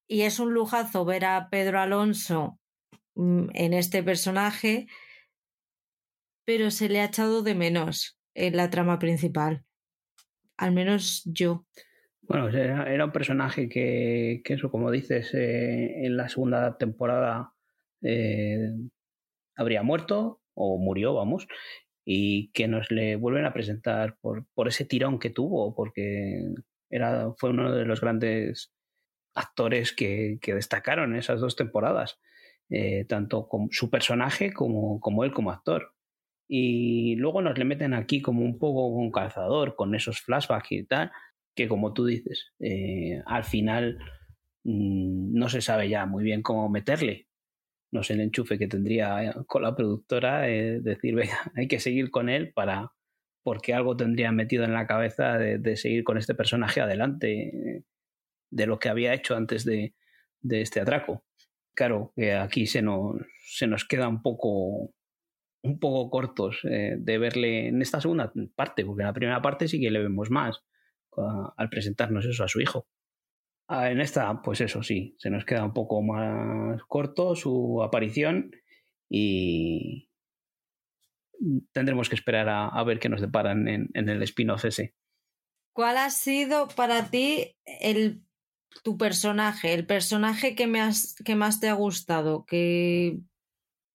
[0.08, 2.60] Y es un lujazo ver a Pedro Alonso
[3.16, 4.88] mm, en este personaje,
[6.46, 9.66] pero se le ha echado de menos en la trama principal.
[10.58, 11.66] Al menos yo.
[12.22, 17.54] Bueno, era, un personaje que, eso, como dices, eh, en la segunda temporada
[18.02, 18.72] eh,
[19.56, 21.48] habría muerto o murió, vamos,
[22.06, 26.54] y que nos le vuelven a presentar por, por ese tirón que tuvo, porque
[26.90, 28.74] era, fue uno de los grandes
[29.34, 32.20] actores que, que destacaron en esas dos temporadas,
[32.70, 35.94] eh, tanto con su personaje como, como él como actor.
[36.48, 40.84] Y luego nos le meten aquí como un poco un calzador, con esos flashbacks y
[40.86, 41.12] tal,
[41.56, 43.98] que como tú dices, eh, al final
[44.64, 47.28] mm, no se sabe ya muy bien cómo meterle,
[47.94, 51.80] no sé el enchufe que tendría eh, con la productora, eh, decir, venga, hay que
[51.80, 52.92] seguir con él para,
[53.44, 57.84] porque algo tendría metido en la cabeza de, seguir con este personaje adelante
[58.50, 59.94] de lo que había hecho antes de,
[60.50, 61.24] este atraco.
[61.76, 64.94] Claro, que aquí se nos, se nos queda un poco,
[65.64, 69.68] un poco cortos eh, de verle en esta segunda parte, porque en la primera parte
[69.68, 70.64] sí que le vemos más
[71.58, 72.88] al presentarnos eso a su hijo.
[73.76, 78.52] Ah, en esta, pues eso sí, se nos queda un poco más corto su aparición
[79.10, 80.12] y
[81.72, 84.94] tendremos que esperar a, ver qué nos deparan en, el spin-off ese.
[85.74, 88.22] ¿Cuál ha sido para ti el,
[88.84, 92.46] tu personaje, el personaje que, me has, que más te ha gustado?
[92.46, 93.22] Que...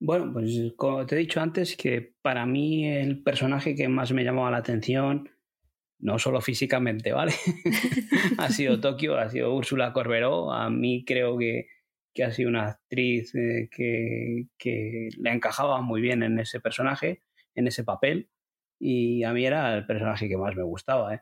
[0.01, 4.25] Bueno, pues como te he dicho antes, que para mí el personaje que más me
[4.25, 5.31] llamaba la atención
[6.01, 7.33] no solo físicamente, ¿vale?
[8.39, 10.53] ha sido Tokio, ha sido Úrsula Corberó.
[10.53, 11.67] A mí creo que,
[12.15, 17.23] que ha sido una actriz eh, que, que, le encajaba muy bien en ese personaje,
[17.55, 18.31] en ese papel.
[18.81, 21.21] Y a mí era el personaje que más me gustaba, ¿eh?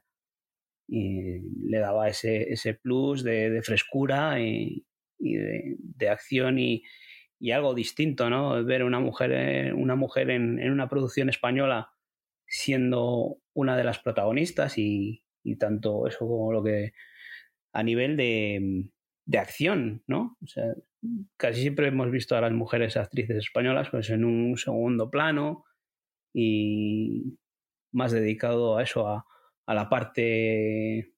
[0.88, 4.86] Y le daba ese, ese plus de, de frescura y,
[5.18, 6.84] y de, de, acción y,
[7.40, 8.62] y, algo distinto, ¿no?
[8.64, 11.90] Ver una mujer, eh, una mujer en, en una producción española
[12.46, 15.22] siendo una de las protagonistas y,
[15.58, 16.92] tanto eso como lo que
[17.72, 18.88] a nivel de,
[19.24, 20.36] de, acción, ¿no?
[20.42, 20.74] O sea,
[21.36, 25.64] casi siempre hemos visto a las mujeres actrices españolas pues en un segundo plano
[26.34, 27.38] y
[27.92, 29.24] más dedicado a eso, a,
[29.66, 31.14] a la parte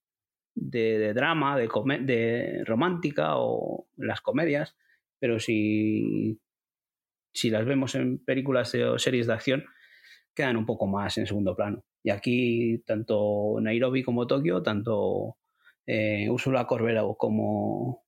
[0.54, 1.68] de, drama, de,
[2.02, 4.76] de romántica o las comedias,
[5.18, 6.38] pero si,
[7.32, 9.64] si las vemos en películas o series de acción,
[10.38, 11.84] quedan un poco más en segundo plano.
[12.04, 15.36] Y aquí, tanto Nairobi como Tokio, tanto
[15.84, 18.04] eh, Úrsula como,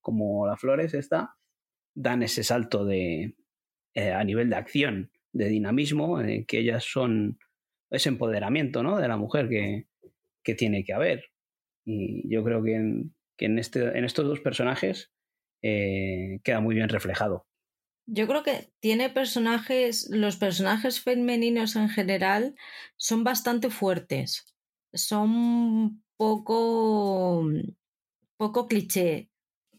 [0.00, 1.36] como La Flores, esta,
[1.94, 3.36] dan ese salto de,
[3.94, 7.38] eh, a nivel de acción, de dinamismo, eh, que ellas son
[7.88, 8.98] ese empoderamiento ¿no?
[8.98, 9.86] de la mujer que,
[10.42, 11.26] que tiene que haber.
[11.84, 13.04] Y yo creo que
[13.38, 15.14] que en, este, en estos dos personajes
[15.62, 17.46] queda muy bien reflejado.
[18.12, 22.56] Yo creo que tiene personajes, los personajes femeninos en general
[22.96, 24.52] son bastante fuertes.
[24.92, 27.44] son poco,
[28.36, 29.30] poco cliché,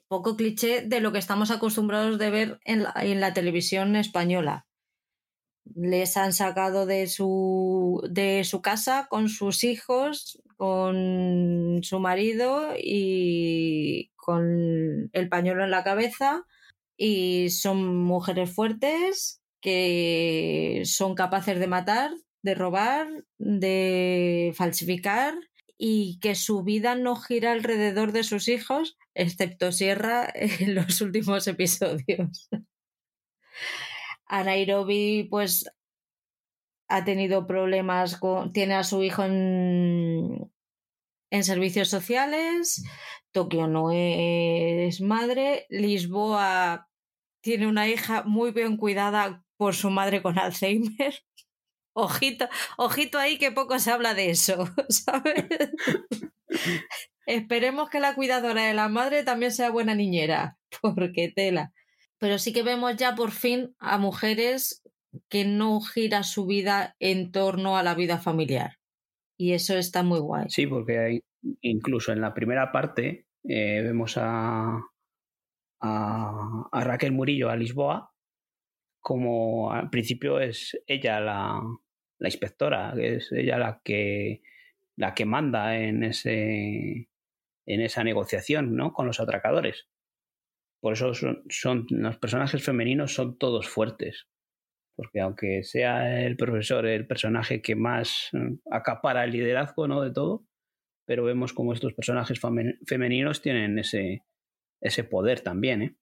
[0.08, 4.66] poco cliché de lo que estamos acostumbrados de ver en la, en la televisión española.
[5.76, 14.12] Les han sacado de su, de su casa con sus hijos, con su marido y
[14.16, 16.46] con el pañuelo en la cabeza
[17.04, 22.12] y son mujeres fuertes que son capaces de matar,
[22.44, 23.08] de robar,
[23.40, 25.34] de falsificar
[25.80, 31.48] y que su vida no gira alrededor de sus hijos, excepto Sierra en los últimos
[31.48, 32.50] episodios.
[34.28, 35.66] A Nairobi, pues,
[36.88, 38.54] ha tenido problemas con.
[38.54, 40.52] tiene a su hijo en,
[41.32, 42.84] en servicios sociales.
[43.32, 45.66] Tokio no es madre.
[45.70, 46.88] Lisboa
[47.42, 51.14] tiene una hija muy bien cuidada por su madre con Alzheimer.
[51.94, 55.46] Ojito, ojito ahí que poco se habla de eso, ¿sabes?
[57.26, 61.74] Esperemos que la cuidadora de la madre también sea buena niñera, porque tela.
[62.18, 64.84] Pero sí que vemos ya por fin a mujeres
[65.28, 68.78] que no gira su vida en torno a la vida familiar.
[69.38, 70.46] Y eso está muy guay.
[70.50, 71.24] Sí, porque hay,
[71.62, 74.80] incluso en la primera parte eh, vemos a,
[75.82, 78.14] a, Raquel Murillo, a Lisboa,
[79.00, 81.62] como al principio es ella la,
[82.20, 84.42] la inspectora, es ella la que,
[84.96, 87.10] la que manda en, ese,
[87.66, 88.94] en esa negociación ¿no?
[88.94, 89.88] con los atracadores.
[90.80, 94.28] Por eso son, son, los personajes femeninos son todos fuertes.
[94.96, 100.02] Porque aunque sea el profesor el personaje que más mm, acapara el liderazgo ¿no?
[100.02, 100.46] de todo,
[101.06, 102.40] pero vemos como estos personajes
[102.86, 104.24] femeninos tienen ese,
[104.82, 105.82] ese poder también.
[105.82, 105.96] ¿eh?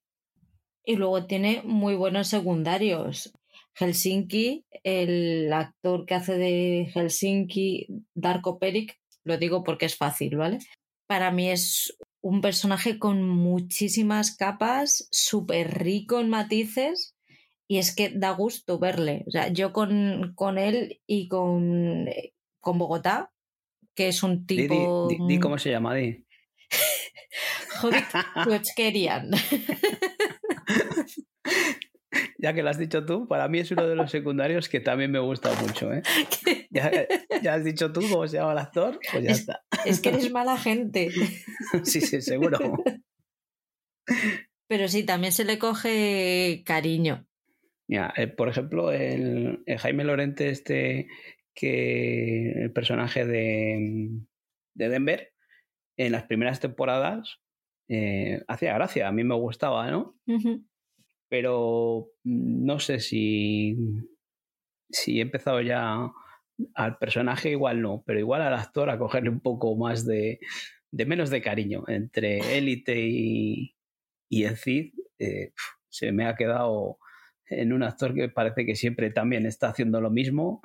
[0.84, 3.32] Y luego tiene muy buenos secundarios.
[3.74, 10.58] Helsinki, el actor que hace de Helsinki, Darko Perik, lo digo porque es fácil, ¿vale?
[11.06, 17.16] Para mí es un personaje con muchísimas capas, súper rico en matices
[17.68, 19.24] y es que da gusto verle.
[19.26, 22.06] O sea, yo con, con él y con,
[22.60, 23.32] con Bogotá,
[23.94, 25.08] que es un tipo...
[25.08, 26.24] Di, di, di cómo se llama, di.
[27.80, 28.04] Jodit
[32.38, 35.10] ya que lo has dicho tú, para mí es uno de los secundarios que también
[35.10, 35.92] me gusta mucho.
[35.92, 36.02] ¿eh?
[36.72, 36.88] Ya,
[37.42, 39.64] ya, has dicho tú cómo se llama el actor, pues ya es, está.
[39.84, 41.10] Es que eres mala gente.
[41.82, 42.58] sí, sí, seguro.
[44.68, 47.26] Pero sí, también se le coge cariño.
[47.88, 51.08] Mira, eh, por ejemplo, el, el, Jaime Lorente, este,
[51.54, 54.10] que el personaje de,
[54.76, 55.32] de Denver,
[55.96, 57.40] en las primeras temporadas,
[57.90, 60.14] eh, hacía gracia, a mí me gustaba, ¿no?
[60.26, 60.64] Uh -huh
[61.30, 63.76] pero no sé si,
[64.90, 66.10] si he empezado ya
[66.74, 70.40] al personaje, igual no, pero igual al actor a cogerle un poco más de,
[70.90, 73.76] de menos de cariño entre élite y,
[74.28, 74.92] y el Cid.
[75.20, 75.52] Eh,
[75.88, 76.98] se me ha quedado
[77.46, 80.62] en un actor que parece que siempre también está haciendo lo mismo,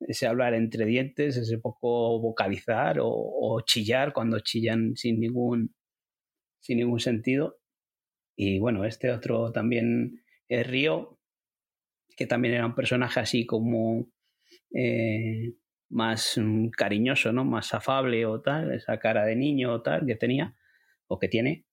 [0.00, 5.76] ese hablar entre dientes, ese poco vocalizar o, o chillar cuando chillan sin ningún,
[6.60, 7.58] sin ningún sentido.
[8.36, 11.18] Y bueno, este otro también, el Río,
[12.16, 14.08] que también era un personaje así como
[14.74, 15.54] eh,
[15.88, 16.40] más
[16.76, 17.44] cariñoso, ¿no?
[17.44, 20.56] Más afable o tal, esa cara de niño o tal que tenía,
[21.06, 21.64] o que tiene,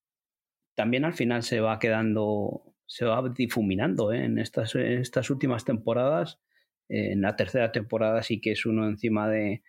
[0.76, 4.26] también al final se va quedando, se va difuminando ¿eh?
[4.26, 6.39] en, estas, en estas últimas temporadas.
[6.88, 9.63] En la tercera temporada sí que es uno encima de,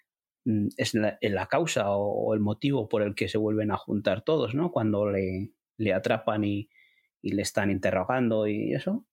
[0.77, 4.55] es la, la, causa o el motivo por el que se vuelven a juntar todos,
[4.55, 4.71] ¿no?
[4.71, 6.69] Cuando le, le atrapan y,
[7.23, 9.05] y le están interrogando y eso.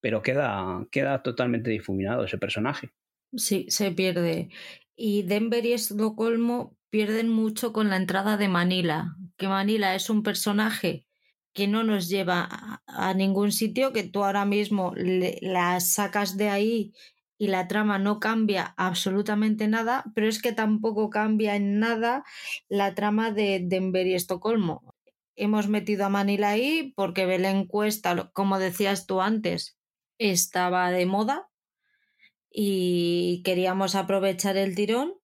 [0.00, 2.90] Pero queda, queda totalmente difuminado ese personaje.
[3.34, 4.50] Sí, se pierde.
[4.96, 10.22] Y Denver y Estocolmo pierden mucho con la entrada de Manila, que Manila es un
[10.22, 11.06] personaje
[11.54, 16.92] que no nos lleva a, ningún sitio, que tú ahora mismo la sacas de ahí
[17.42, 22.22] y la trama no cambia absolutamente nada, pero es que tampoco cambia en nada
[22.68, 24.94] la trama de Denver y Estocolmo.
[25.34, 29.76] Hemos metido a Manila ahí porque ve la encuesta, como decías tú antes,
[30.18, 31.48] estaba de moda
[32.48, 35.14] y queríamos aprovechar el tirón,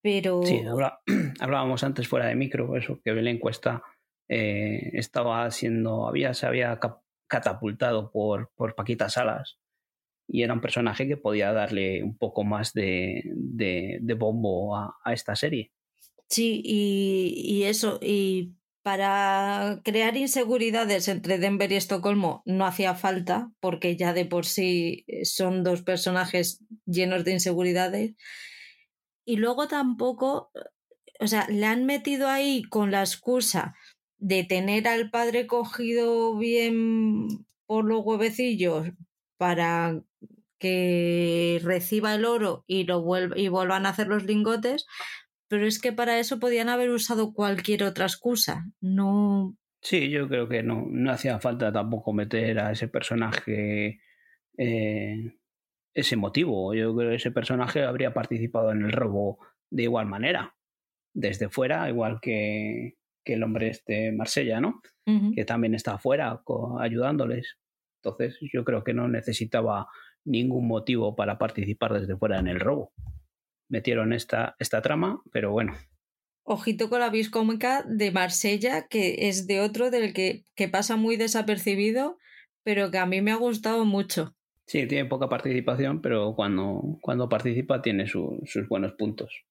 [0.00, 0.44] pero...
[0.44, 0.62] Sí,
[1.40, 3.82] hablábamos antes fuera de micro, eso, que la encuesta
[4.28, 6.78] eh, estaba siendo, había, se había
[7.26, 9.58] catapultado por, por Paquita Salas
[10.26, 15.12] y era un personaje que podía darle un poco más de, de, bombo a, a,
[15.12, 15.72] esta serie.
[16.28, 18.54] Sí, y, y eso, y
[18.84, 25.06] para crear inseguridades entre Denver y Estocolmo no hacía falta, porque ya de por sí
[25.22, 28.14] son dos personajes llenos de inseguridades.
[29.24, 30.50] Y luego tampoco,
[31.18, 33.74] o sea, le han metido ahí con la excusa
[34.18, 38.88] de tener al padre cogido bien por los huevecillos
[39.38, 40.02] para
[40.64, 43.04] que reciba el oro y lo
[43.36, 44.86] y vuelvan a hacer los lingotes,
[45.46, 50.48] pero es que para eso podían haber usado cualquier otra excusa, no Sí, yo creo
[50.48, 54.00] que no, no hacía falta tampoco meter a ese personaje
[54.56, 55.36] eh,
[55.92, 56.72] ese motivo.
[56.72, 60.56] Yo creo que ese personaje habría participado en el robo de igual manera,
[61.12, 64.80] desde fuera, igual que, que el hombre este Marsella, ¿no?
[65.34, 66.42] Que también está afuera
[66.80, 67.58] ayudándoles.
[68.02, 69.86] Entonces, yo creo que no necesitaba
[70.24, 72.92] ningún motivo para participar desde fuera en el robo.
[73.68, 75.74] Metieron esta, esta trama, pero bueno,
[76.46, 80.96] Ojito con la vis cómica de Marsella, que es de otro del que, que pasa
[80.96, 82.18] muy desapercibido,
[82.62, 84.36] pero que a mí me ha gustado mucho.
[84.66, 89.46] Sí, tiene poca participación, pero cuando, cuando participa tiene sus buenos puntos.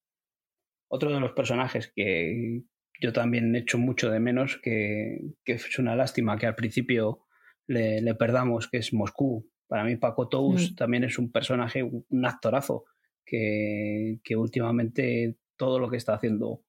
[0.87, 2.61] Otro de los personajes que
[3.01, 7.25] yo también echo mucho de menos, que, que es una lástima que al principio
[7.65, 9.49] le, le, perdamos, que es Moscú.
[9.73, 10.75] Para mí Paco Tous mm.
[10.75, 12.85] también es un personaje, un actorazo,
[13.25, 16.61] que, que últimamente todo lo que está haciendo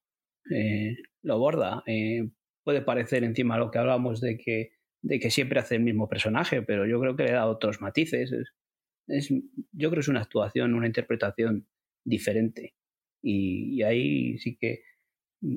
[0.49, 1.83] eh, lo borda.
[1.85, 2.27] Eh,
[2.63, 4.71] puede parecer encima lo que hablamos de que,
[5.03, 8.31] de que siempre hace el mismo personaje, pero yo creo que le da otros matices.
[9.05, 11.67] Es, yo creo que es una actuación, una interpretación
[12.03, 12.73] diferente.
[13.21, 14.81] Y, ahí sí que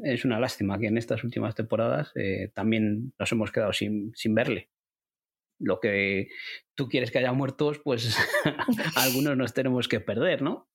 [0.03, 4.35] es una lástima que en estas últimas temporadas eh, también nos hemos quedado sin, sin
[4.35, 4.69] verle
[5.59, 6.29] lo que
[6.75, 8.17] tú quieres que haya muertos, pues
[8.97, 10.69] algunos nos tenemos que perder, ¿no?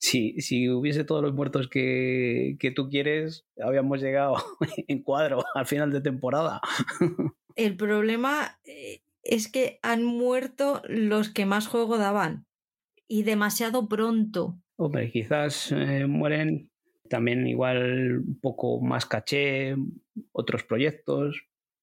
[0.00, 4.36] si, si hubiese todos los muertos que, que tú quieres, habíamos llegado
[4.88, 6.60] en cuadro al final de temporada.
[7.56, 12.46] El problema eh, es que han muerto los que más juego daban
[13.06, 14.58] y demasiado pronto.
[14.76, 16.70] Hombre, quizás eh, mueren
[17.10, 19.76] también igual un poco más caché,
[20.32, 21.42] otros proyectos,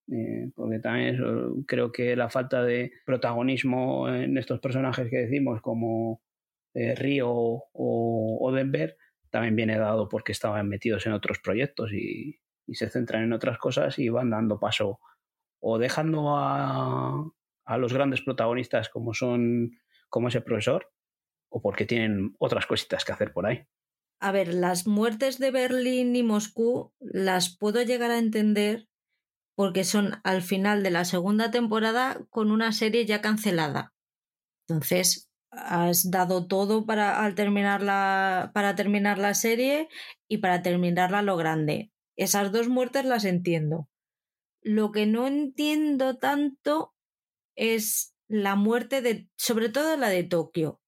[0.10, 6.22] eh, porque también creo que la falta de protagonismo en estos personajes que decimos, como
[6.74, 8.98] eh, Río o, Denver
[9.30, 12.40] también viene dado porque estaban metidos en otros proyectos y,
[12.74, 15.00] se centran en otras cosas y van dando paso
[15.62, 17.26] o dejando a,
[17.64, 19.72] a los grandes protagonistas como son
[20.10, 20.92] como ese profesor
[21.50, 23.64] o porque tienen otras cositas que hacer por ahí.
[24.20, 28.88] A ver, las muertes de Berlín y Moscú las puedo llegar a entender
[29.58, 33.92] porque son al final de la segunda temporada con una serie ya cancelada.
[34.68, 39.90] Entonces, has dado todo para, terminar la, para terminar la serie
[40.28, 41.92] y para terminarla lo grande.
[42.16, 43.90] Esas dos muertes las entiendo.
[44.62, 46.94] Lo que no entiendo tanto
[47.56, 50.82] es la muerte de, sobre todo la de Tokio.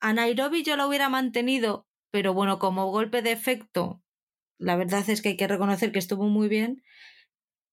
[0.00, 4.02] A Nairobi yo la hubiera mantenido, pero bueno, como golpe de efecto,
[4.58, 6.82] la verdad es que hay que reconocer que estuvo muy bien,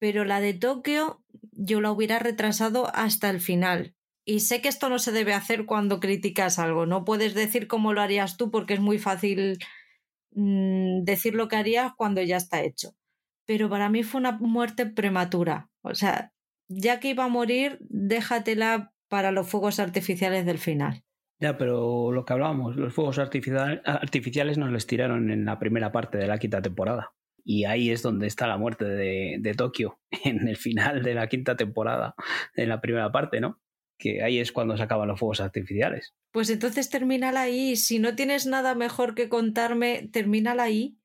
[0.02, 1.22] pero la de Tokio
[1.52, 3.94] yo la hubiera retrasado hasta el final.
[4.26, 6.88] Y sé que esto no se debe hacer cuando criticas algo.
[6.88, 9.60] No puedes decir cómo lo harías tú porque es muy fácil
[10.32, 12.96] mm, decir lo que harías cuando ya está hecho.
[13.46, 15.70] Pero para mí fue una muerte prematura.
[15.84, 16.34] O sea,
[16.68, 21.04] ya que iba a morir, déjatela para los fuegos artificiales del final.
[21.40, 26.18] Ya, pero lo que hablábamos, los fuegos artificiales nos les tiraron en la primera parte
[26.18, 27.14] de la quinta temporada.
[27.44, 31.28] Y ahí es donde está la muerte de, de Tokio, en el final de la
[31.28, 32.16] quinta temporada,
[32.56, 33.60] en la primera parte, ¿no?
[34.02, 36.16] que ahí es cuando se acaban los fuegos artificiales.
[36.34, 37.76] Pues entonces termínala ahí.
[37.76, 40.98] Si no tienes nada mejor que contarme, termínala ahí.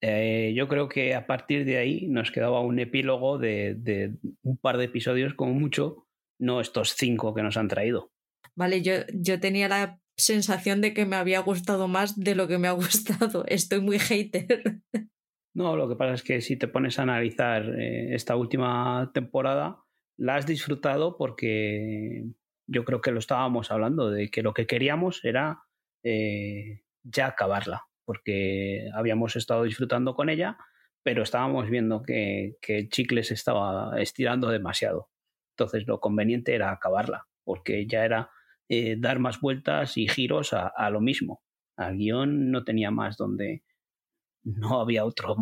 [0.00, 4.78] Eh, yo creo que a partir de ahí nos quedaba un epílogo de, un par
[4.78, 6.06] de episodios como mucho,
[6.40, 8.12] no estos cinco que nos han traído.
[8.54, 12.58] Vale, yo, yo tenía la sensación de que me había gustado más de lo que
[12.58, 13.44] me ha gustado.
[13.46, 14.80] Estoy muy hater.
[15.58, 19.82] No, lo que pasa es que si te pones a analizar eh, esta última temporada,
[20.16, 22.26] la has disfrutado porque
[22.68, 25.64] yo creo que lo estábamos hablando, de que lo que queríamos era
[26.04, 30.58] eh, ya acabarla, porque habíamos estado disfrutando con ella,
[31.02, 35.10] pero estábamos viendo que, el chicle se estaba estirando demasiado.
[35.56, 38.30] Entonces lo conveniente era acabarla, porque ya era
[38.68, 41.42] eh, dar más vueltas y giros a, a lo mismo.
[41.76, 43.64] Al guion no tenía más donde
[44.56, 45.36] no había otro,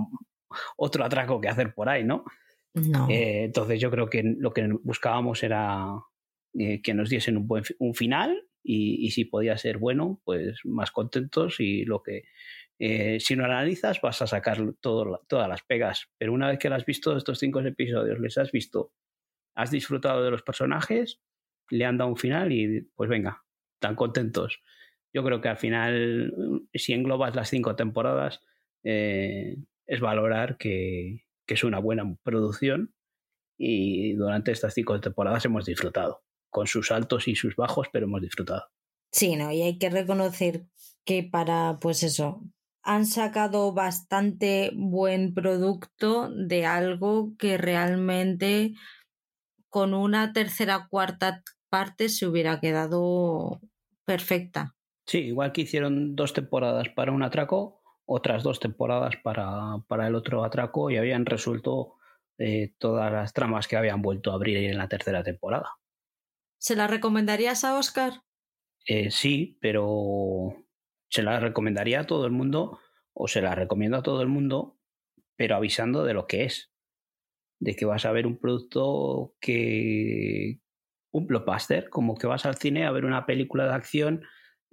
[0.77, 2.25] otro atraco que hacer por ahí, ¿no?
[3.09, 5.87] Eh, entonces yo creo que lo que buscábamos era
[6.59, 10.91] eh, que nos diesen un buen un final y, si podía ser bueno, pues más
[10.91, 12.25] contentos y lo que
[12.79, 16.69] eh, si no analizas vas a sacar todo, todas las pegas, pero una vez que
[16.69, 18.93] has visto estos cinco episodios, les has visto,
[19.55, 21.23] has disfrutado de los personajes,
[21.71, 23.45] le han dado un final y pues venga,
[23.79, 24.61] tan contentos.
[25.15, 28.41] yo creo que al final, si englobas las cinco temporadas,
[28.83, 29.57] eh,
[29.87, 32.95] es valorar que, que es una buena producción
[33.59, 38.21] y durante estas cinco temporadas hemos disfrutado, con sus altos y sus bajos, pero hemos
[38.21, 38.67] disfrutado.
[39.13, 40.67] Sí, no, y hay que reconocer
[41.05, 42.43] que para, pues eso,
[42.83, 48.75] han sacado bastante buen producto de algo que realmente
[49.69, 53.61] con una tercera cuarta parte se hubiera quedado
[54.05, 54.77] perfecta.
[55.07, 57.76] Sí, igual que hicieron dos temporadas para un atraco,
[58.07, 61.97] otras dos temporadas para, para el otro atraco y habían resuelto
[62.39, 65.71] eh, todas las tramas que habían vuelto a abrir en la tercera temporada.
[66.59, 68.23] ¿Se la recomendarías a Oscar?
[68.87, 70.65] Eh, sí, pero
[71.09, 72.79] se la recomendaría a todo el mundo
[73.13, 74.79] o se la recomiendo a todo el mundo,
[75.37, 76.73] pero avisando de lo que es.
[77.59, 80.61] De que vas a ver un producto que.
[81.11, 84.23] un blockbuster, como que vas al cine a ver una película de acción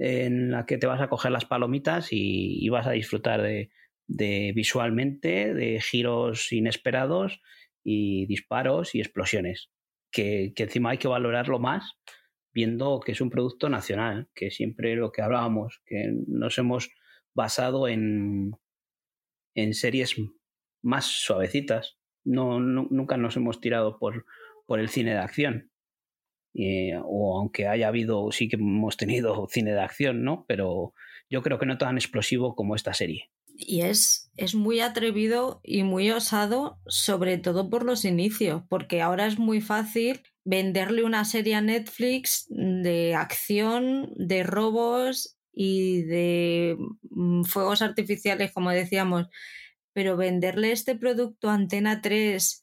[0.05, 5.53] en la que te vas a coger las palomitas y, vas a disfrutar de, visualmente,
[5.53, 7.39] de giros inesperados
[7.85, 9.71] y disparos y explosiones.
[10.11, 11.93] Que, encima hay que valorarlo más
[12.51, 16.89] viendo que es un producto nacional, que siempre lo que hablábamos, que nos hemos
[17.33, 18.51] basado en,
[19.55, 20.17] en series
[20.81, 21.97] más suavecitas.
[22.25, 24.25] No, nunca nos hemos tirado por,
[24.65, 25.71] por el cine de acción.
[26.55, 30.45] Eh, o aunque haya habido, sí que hemos tenido cine de acción, ¿no?
[30.47, 30.93] Pero
[31.29, 33.29] yo creo que no tan explosivo como esta serie.
[33.55, 39.27] Y es, es muy atrevido y muy osado, sobre todo por los inicios, porque ahora
[39.27, 46.77] es muy fácil venderle una serie a Netflix de acción, de robos y de
[47.09, 49.27] mm, fuegos artificiales, como decíamos,
[49.93, 52.62] pero venderle este producto a Antena 3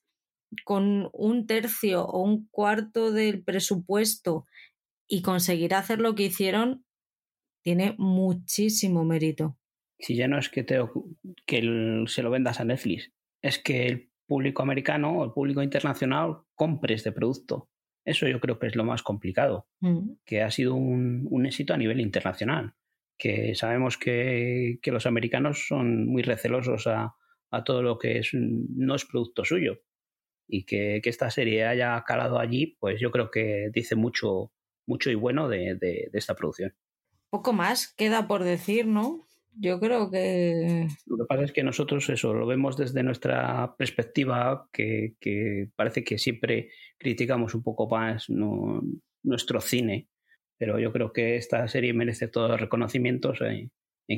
[0.64, 4.46] con un tercio o un cuarto del presupuesto
[5.08, 6.84] y conseguir hacer lo que hicieron,
[7.62, 9.58] tiene muchísimo mérito.
[9.98, 10.78] Si ya no es que, te,
[11.46, 16.38] que se lo vendas a Netflix, es que el público americano o el público internacional
[16.54, 17.68] compre este producto.
[18.04, 20.12] Eso yo creo que es lo más complicado, mm.
[20.24, 22.74] que ha sido un, un, éxito a nivel internacional,
[23.18, 27.14] que sabemos que, que los americanos son muy recelosos a,
[27.50, 29.82] a, todo lo que es, no es producto suyo
[30.50, 34.52] y que, esta serie haya calado allí, pues yo creo que dice mucho,
[34.86, 35.78] mucho y bueno de,
[36.12, 36.74] esta producción.
[37.30, 39.26] Poco más queda por decir, ¿no?
[39.52, 40.88] Yo creo que.
[41.06, 45.14] Lo que pasa es que nosotros eso lo vemos desde nuestra perspectiva, que,
[45.76, 48.26] parece que siempre criticamos un poco más
[49.22, 50.08] nuestro cine,
[50.56, 53.70] pero yo creo que esta serie merece todos los reconocimientos en,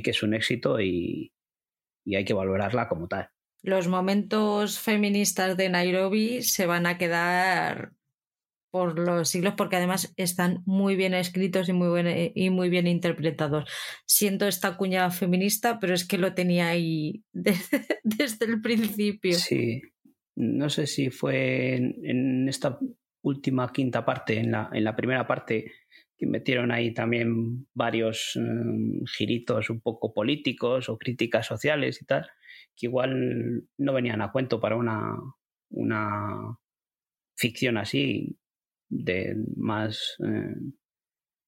[0.02, 1.32] que es un éxito y
[2.06, 3.28] hay que valorarla como tal
[3.62, 7.92] los momentos feministas de Nairobi se van a quedar
[8.70, 12.86] por los siglos porque además están muy bien escritos y muy, bien, y muy bien
[12.86, 13.70] interpretados.
[14.06, 19.34] Siento esta cuña feminista, pero es que lo tenía ahí desde, el principio.
[19.34, 19.82] Sí,
[20.34, 22.78] no sé si fue en, esta
[23.20, 25.70] última quinta parte, en la, en la primera parte,
[26.16, 32.26] que metieron ahí también varios mm, giritos un poco políticos o críticas sociales y tal
[32.76, 35.16] que igual no venían a cuento para una,
[35.70, 36.58] una
[37.36, 38.38] ficción así,
[38.88, 40.54] de más eh,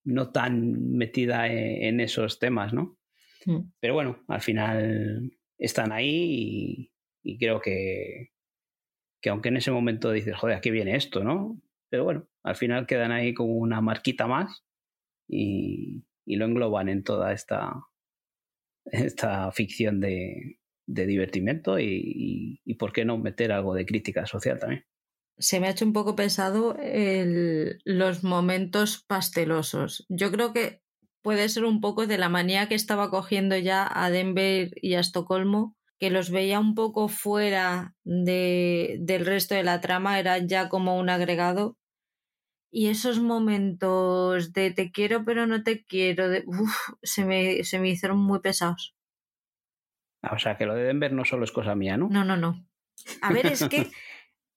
[0.05, 2.99] no tan metida e, en, esos temas, ¿no?
[3.47, 3.73] Mm.
[3.81, 6.91] Pero bueno, al final están ahí
[7.23, 8.33] y, creo que,
[9.21, 11.61] que aunque en ese momento dices, joder, aquí viene esto, ¿no?
[11.91, 14.65] Pero bueno, al final quedan ahí como una marquita más
[15.29, 17.73] y, y lo engloban en toda esta,
[18.87, 24.59] esta ficción de, de divertimento y, y, por qué no meter algo de crítica social
[24.59, 24.85] también.
[25.39, 30.07] Se me ha hecho un poco pesado el, los momentos pastelosos.
[30.09, 30.81] Yo creo que
[31.23, 35.01] puede ser un poco de la manía que estaba cogiendo ya a Denver y a
[35.01, 40.69] Estocolmo, que los veía un poco fuera de, del resto de la trama, era ya
[40.69, 41.79] como un agregado.
[42.71, 46.45] Y esos momentos de te quiero pero no te quiero, de,
[47.03, 48.95] se, me, se me hicieron muy pesados.
[50.33, 52.09] O sea, que lo de Denver no solo es cosa mía, ¿no?
[52.09, 52.67] No, no, no.
[53.21, 53.91] A ver, es que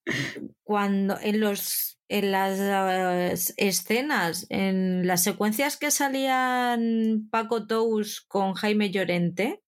[0.63, 8.91] cuando en los en las escenas, en las secuencias que salían Paco Tous con Jaime
[8.91, 9.61] Llorente,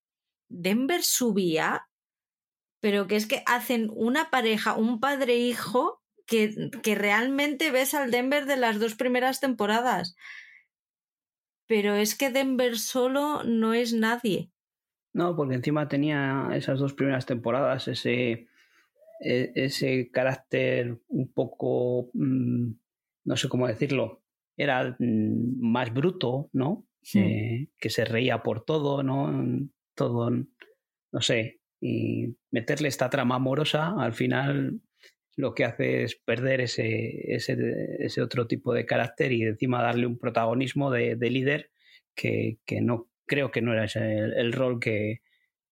[0.48, 1.90] Denver subía,
[2.80, 8.46] pero que es que hacen una pareja, un padre-hijo, que, que realmente ves al Denver
[8.46, 10.16] de las dos primeras temporadas.
[11.68, 14.52] Pero es que Denver solo no es nadie.
[15.14, 18.48] No, porque encima tenía esas dos primeras temporadas ese,
[19.20, 22.72] e, ese carácter un poco, mm,
[23.26, 24.22] no sé cómo decirlo,
[24.56, 26.86] era mm, más bruto, ¿no?
[27.16, 29.32] eh, que se reía por todo, ¿no?
[29.96, 34.82] Todo, no sé, y meterle esta trama amorosa, al final
[35.36, 37.58] lo que hace es perder ese, ese,
[38.00, 41.72] ese otro tipo de carácter y encima darle un protagonismo de, líder
[42.14, 45.22] que, que, no creo que no era ese el, rol que,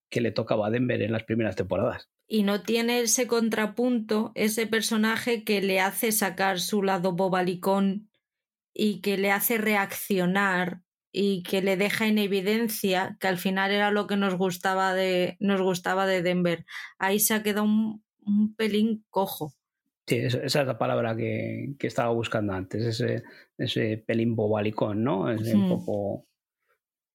[0.09, 4.67] que le tocaba a Denver en las primeras temporadas y no tiene ese contrapunto, ese
[4.67, 8.09] personaje que le hace sacar su lado bobalicón
[8.73, 10.81] y que le hace reaccionar
[11.11, 15.37] y que le deja en evidencia que al final era lo que nos gustaba de,
[15.39, 16.65] nos gustaba de Denver.
[16.99, 18.03] Ahí se ha quedado un,
[18.57, 19.53] pelín cojo.
[20.05, 23.23] Sí, esa es la palabra que, estaba buscando antes, ese,
[23.57, 25.31] ese pelín bobalicón, ¿no?
[25.31, 26.27] Es un poco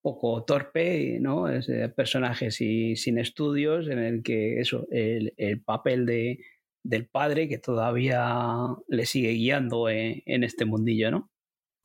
[0.03, 1.48] poco torpe, ¿no?
[1.48, 6.44] Es personaje sin estudios en el que eso, el, papel de,
[6.82, 11.30] del padre que todavía le sigue guiando en, en, este mundillo, ¿no?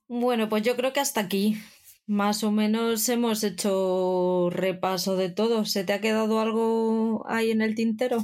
[0.09, 1.57] Bueno, pues yo creo que hasta aquí.
[2.07, 5.65] Más o menos hemos hecho repaso de todo.
[5.65, 8.19] ¿Se te ha quedado algo ahí en el tintero?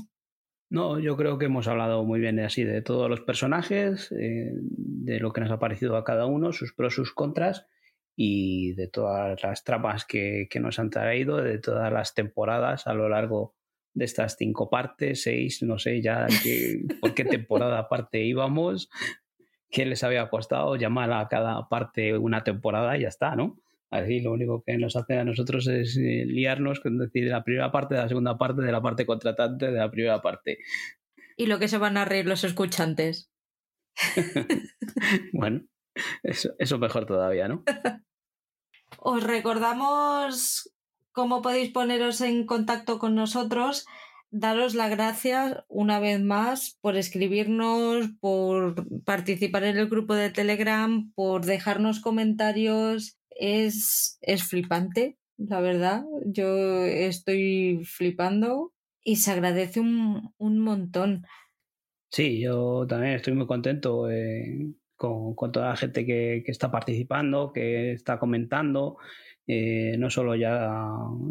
[0.70, 4.54] No, yo creo que hemos hablado muy bien de así de todos los personajes, eh,
[4.56, 7.68] de lo que nos ha parecido a cada uno, sus pros, sus contras
[8.16, 12.94] y de todas las tramas que, que, nos han traído, de todas las temporadas a
[12.94, 13.56] lo largo
[13.94, 16.28] de estas cinco partes, seis, no sé ya
[17.02, 18.90] por qué temporada aparte íbamos,
[19.70, 23.60] qué les había costado llamar a cada parte una temporada y ya está, ¿no?
[23.90, 27.72] Así lo único que nos hace a nosotros es eh, liarnos con decir la primera
[27.72, 30.58] parte, de la segunda parte, de la parte contratante, de la primera parte.
[31.38, 33.32] Y lo que se van a reír los escuchantes.
[35.34, 35.68] bueno,
[36.24, 37.64] eso, eso mejor todavía, ¿no?
[39.00, 40.72] Os recordamos
[41.12, 43.86] cómo podéis poneros en contacto con nosotros.
[44.32, 51.12] Daros las gracias una vez más por escribirnos, por participar en el grupo de Telegram,
[51.14, 53.18] por dejarnos comentarios.
[53.30, 56.04] Es, es flipante, la verdad.
[56.26, 58.74] Yo estoy flipando
[59.04, 61.26] y se agradece un, un montón.
[62.12, 67.52] Sí, yo también estoy muy contento eh, con, con, toda la gente que, está participando,
[67.54, 68.98] que está comentando,
[69.48, 70.70] eh, no solo ya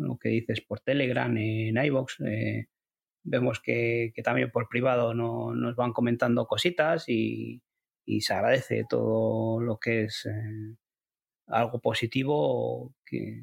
[0.00, 2.66] lo que dices por Telegram, en iVoox, eh,
[3.24, 7.62] vemos que, también por privado no, nos van comentando cositas y,
[8.20, 10.76] se agradece todo lo que es eh,
[11.46, 13.42] algo positivo, que,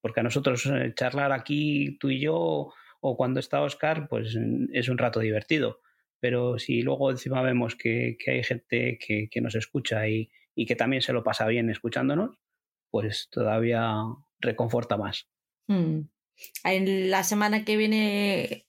[0.00, 4.36] porque a nosotros eh, charlar aquí tú y yo o cuando está Oscar, pues
[4.72, 5.80] es un rato divertido
[6.20, 10.30] pero si luego encima vemos que, hay gente que, nos escucha y,
[10.66, 12.36] que también se lo pasa bien escuchándonos,
[12.90, 13.94] pues todavía
[14.40, 15.28] reconforta más.
[15.66, 16.02] Hmm.
[16.64, 18.66] En la semana que viene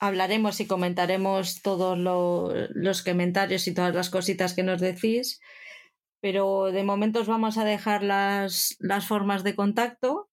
[0.00, 5.40] hablaremos y comentaremos todos los comentarios y todas las cositas que nos decís,
[6.20, 10.30] pero de momento os vamos a dejar las, las formas de contacto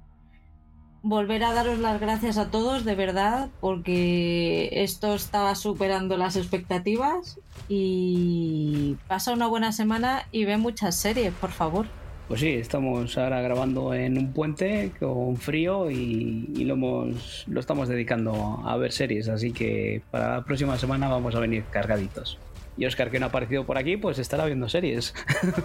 [1.02, 7.38] volver a daros las gracias a todos, de verdad, porque esto estaba superando las expectativas
[7.68, 11.86] y pasa una buena semana y ve muchas series, por favor.
[12.28, 17.88] Pues sí, estamos ahora grabando en un puente con frío y, lo, hemos, lo estamos
[17.88, 22.38] dedicando a ver series, así que para la próxima semana vamos a venir cargaditos.
[22.76, 25.14] Y Oscar, que no ha aparecido por aquí, pues estará viendo series.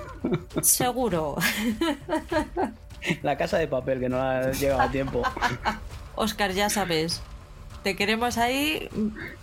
[0.62, 1.36] Seguro.
[3.24, 5.24] La casa de papel, que no ha llegado a tiempo.
[6.16, 7.22] Oscar, ya sabes.
[7.84, 8.90] Te queremos ahí,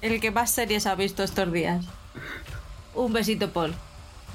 [0.00, 1.84] el que más series ha visto estos días.
[2.94, 3.74] Un besito, Paul.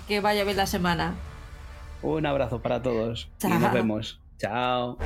[0.07, 1.15] Que vaya bien la semana.
[2.03, 3.29] Un abrazo para todos.
[3.43, 4.19] Y nos vemos.
[4.37, 4.97] Chao.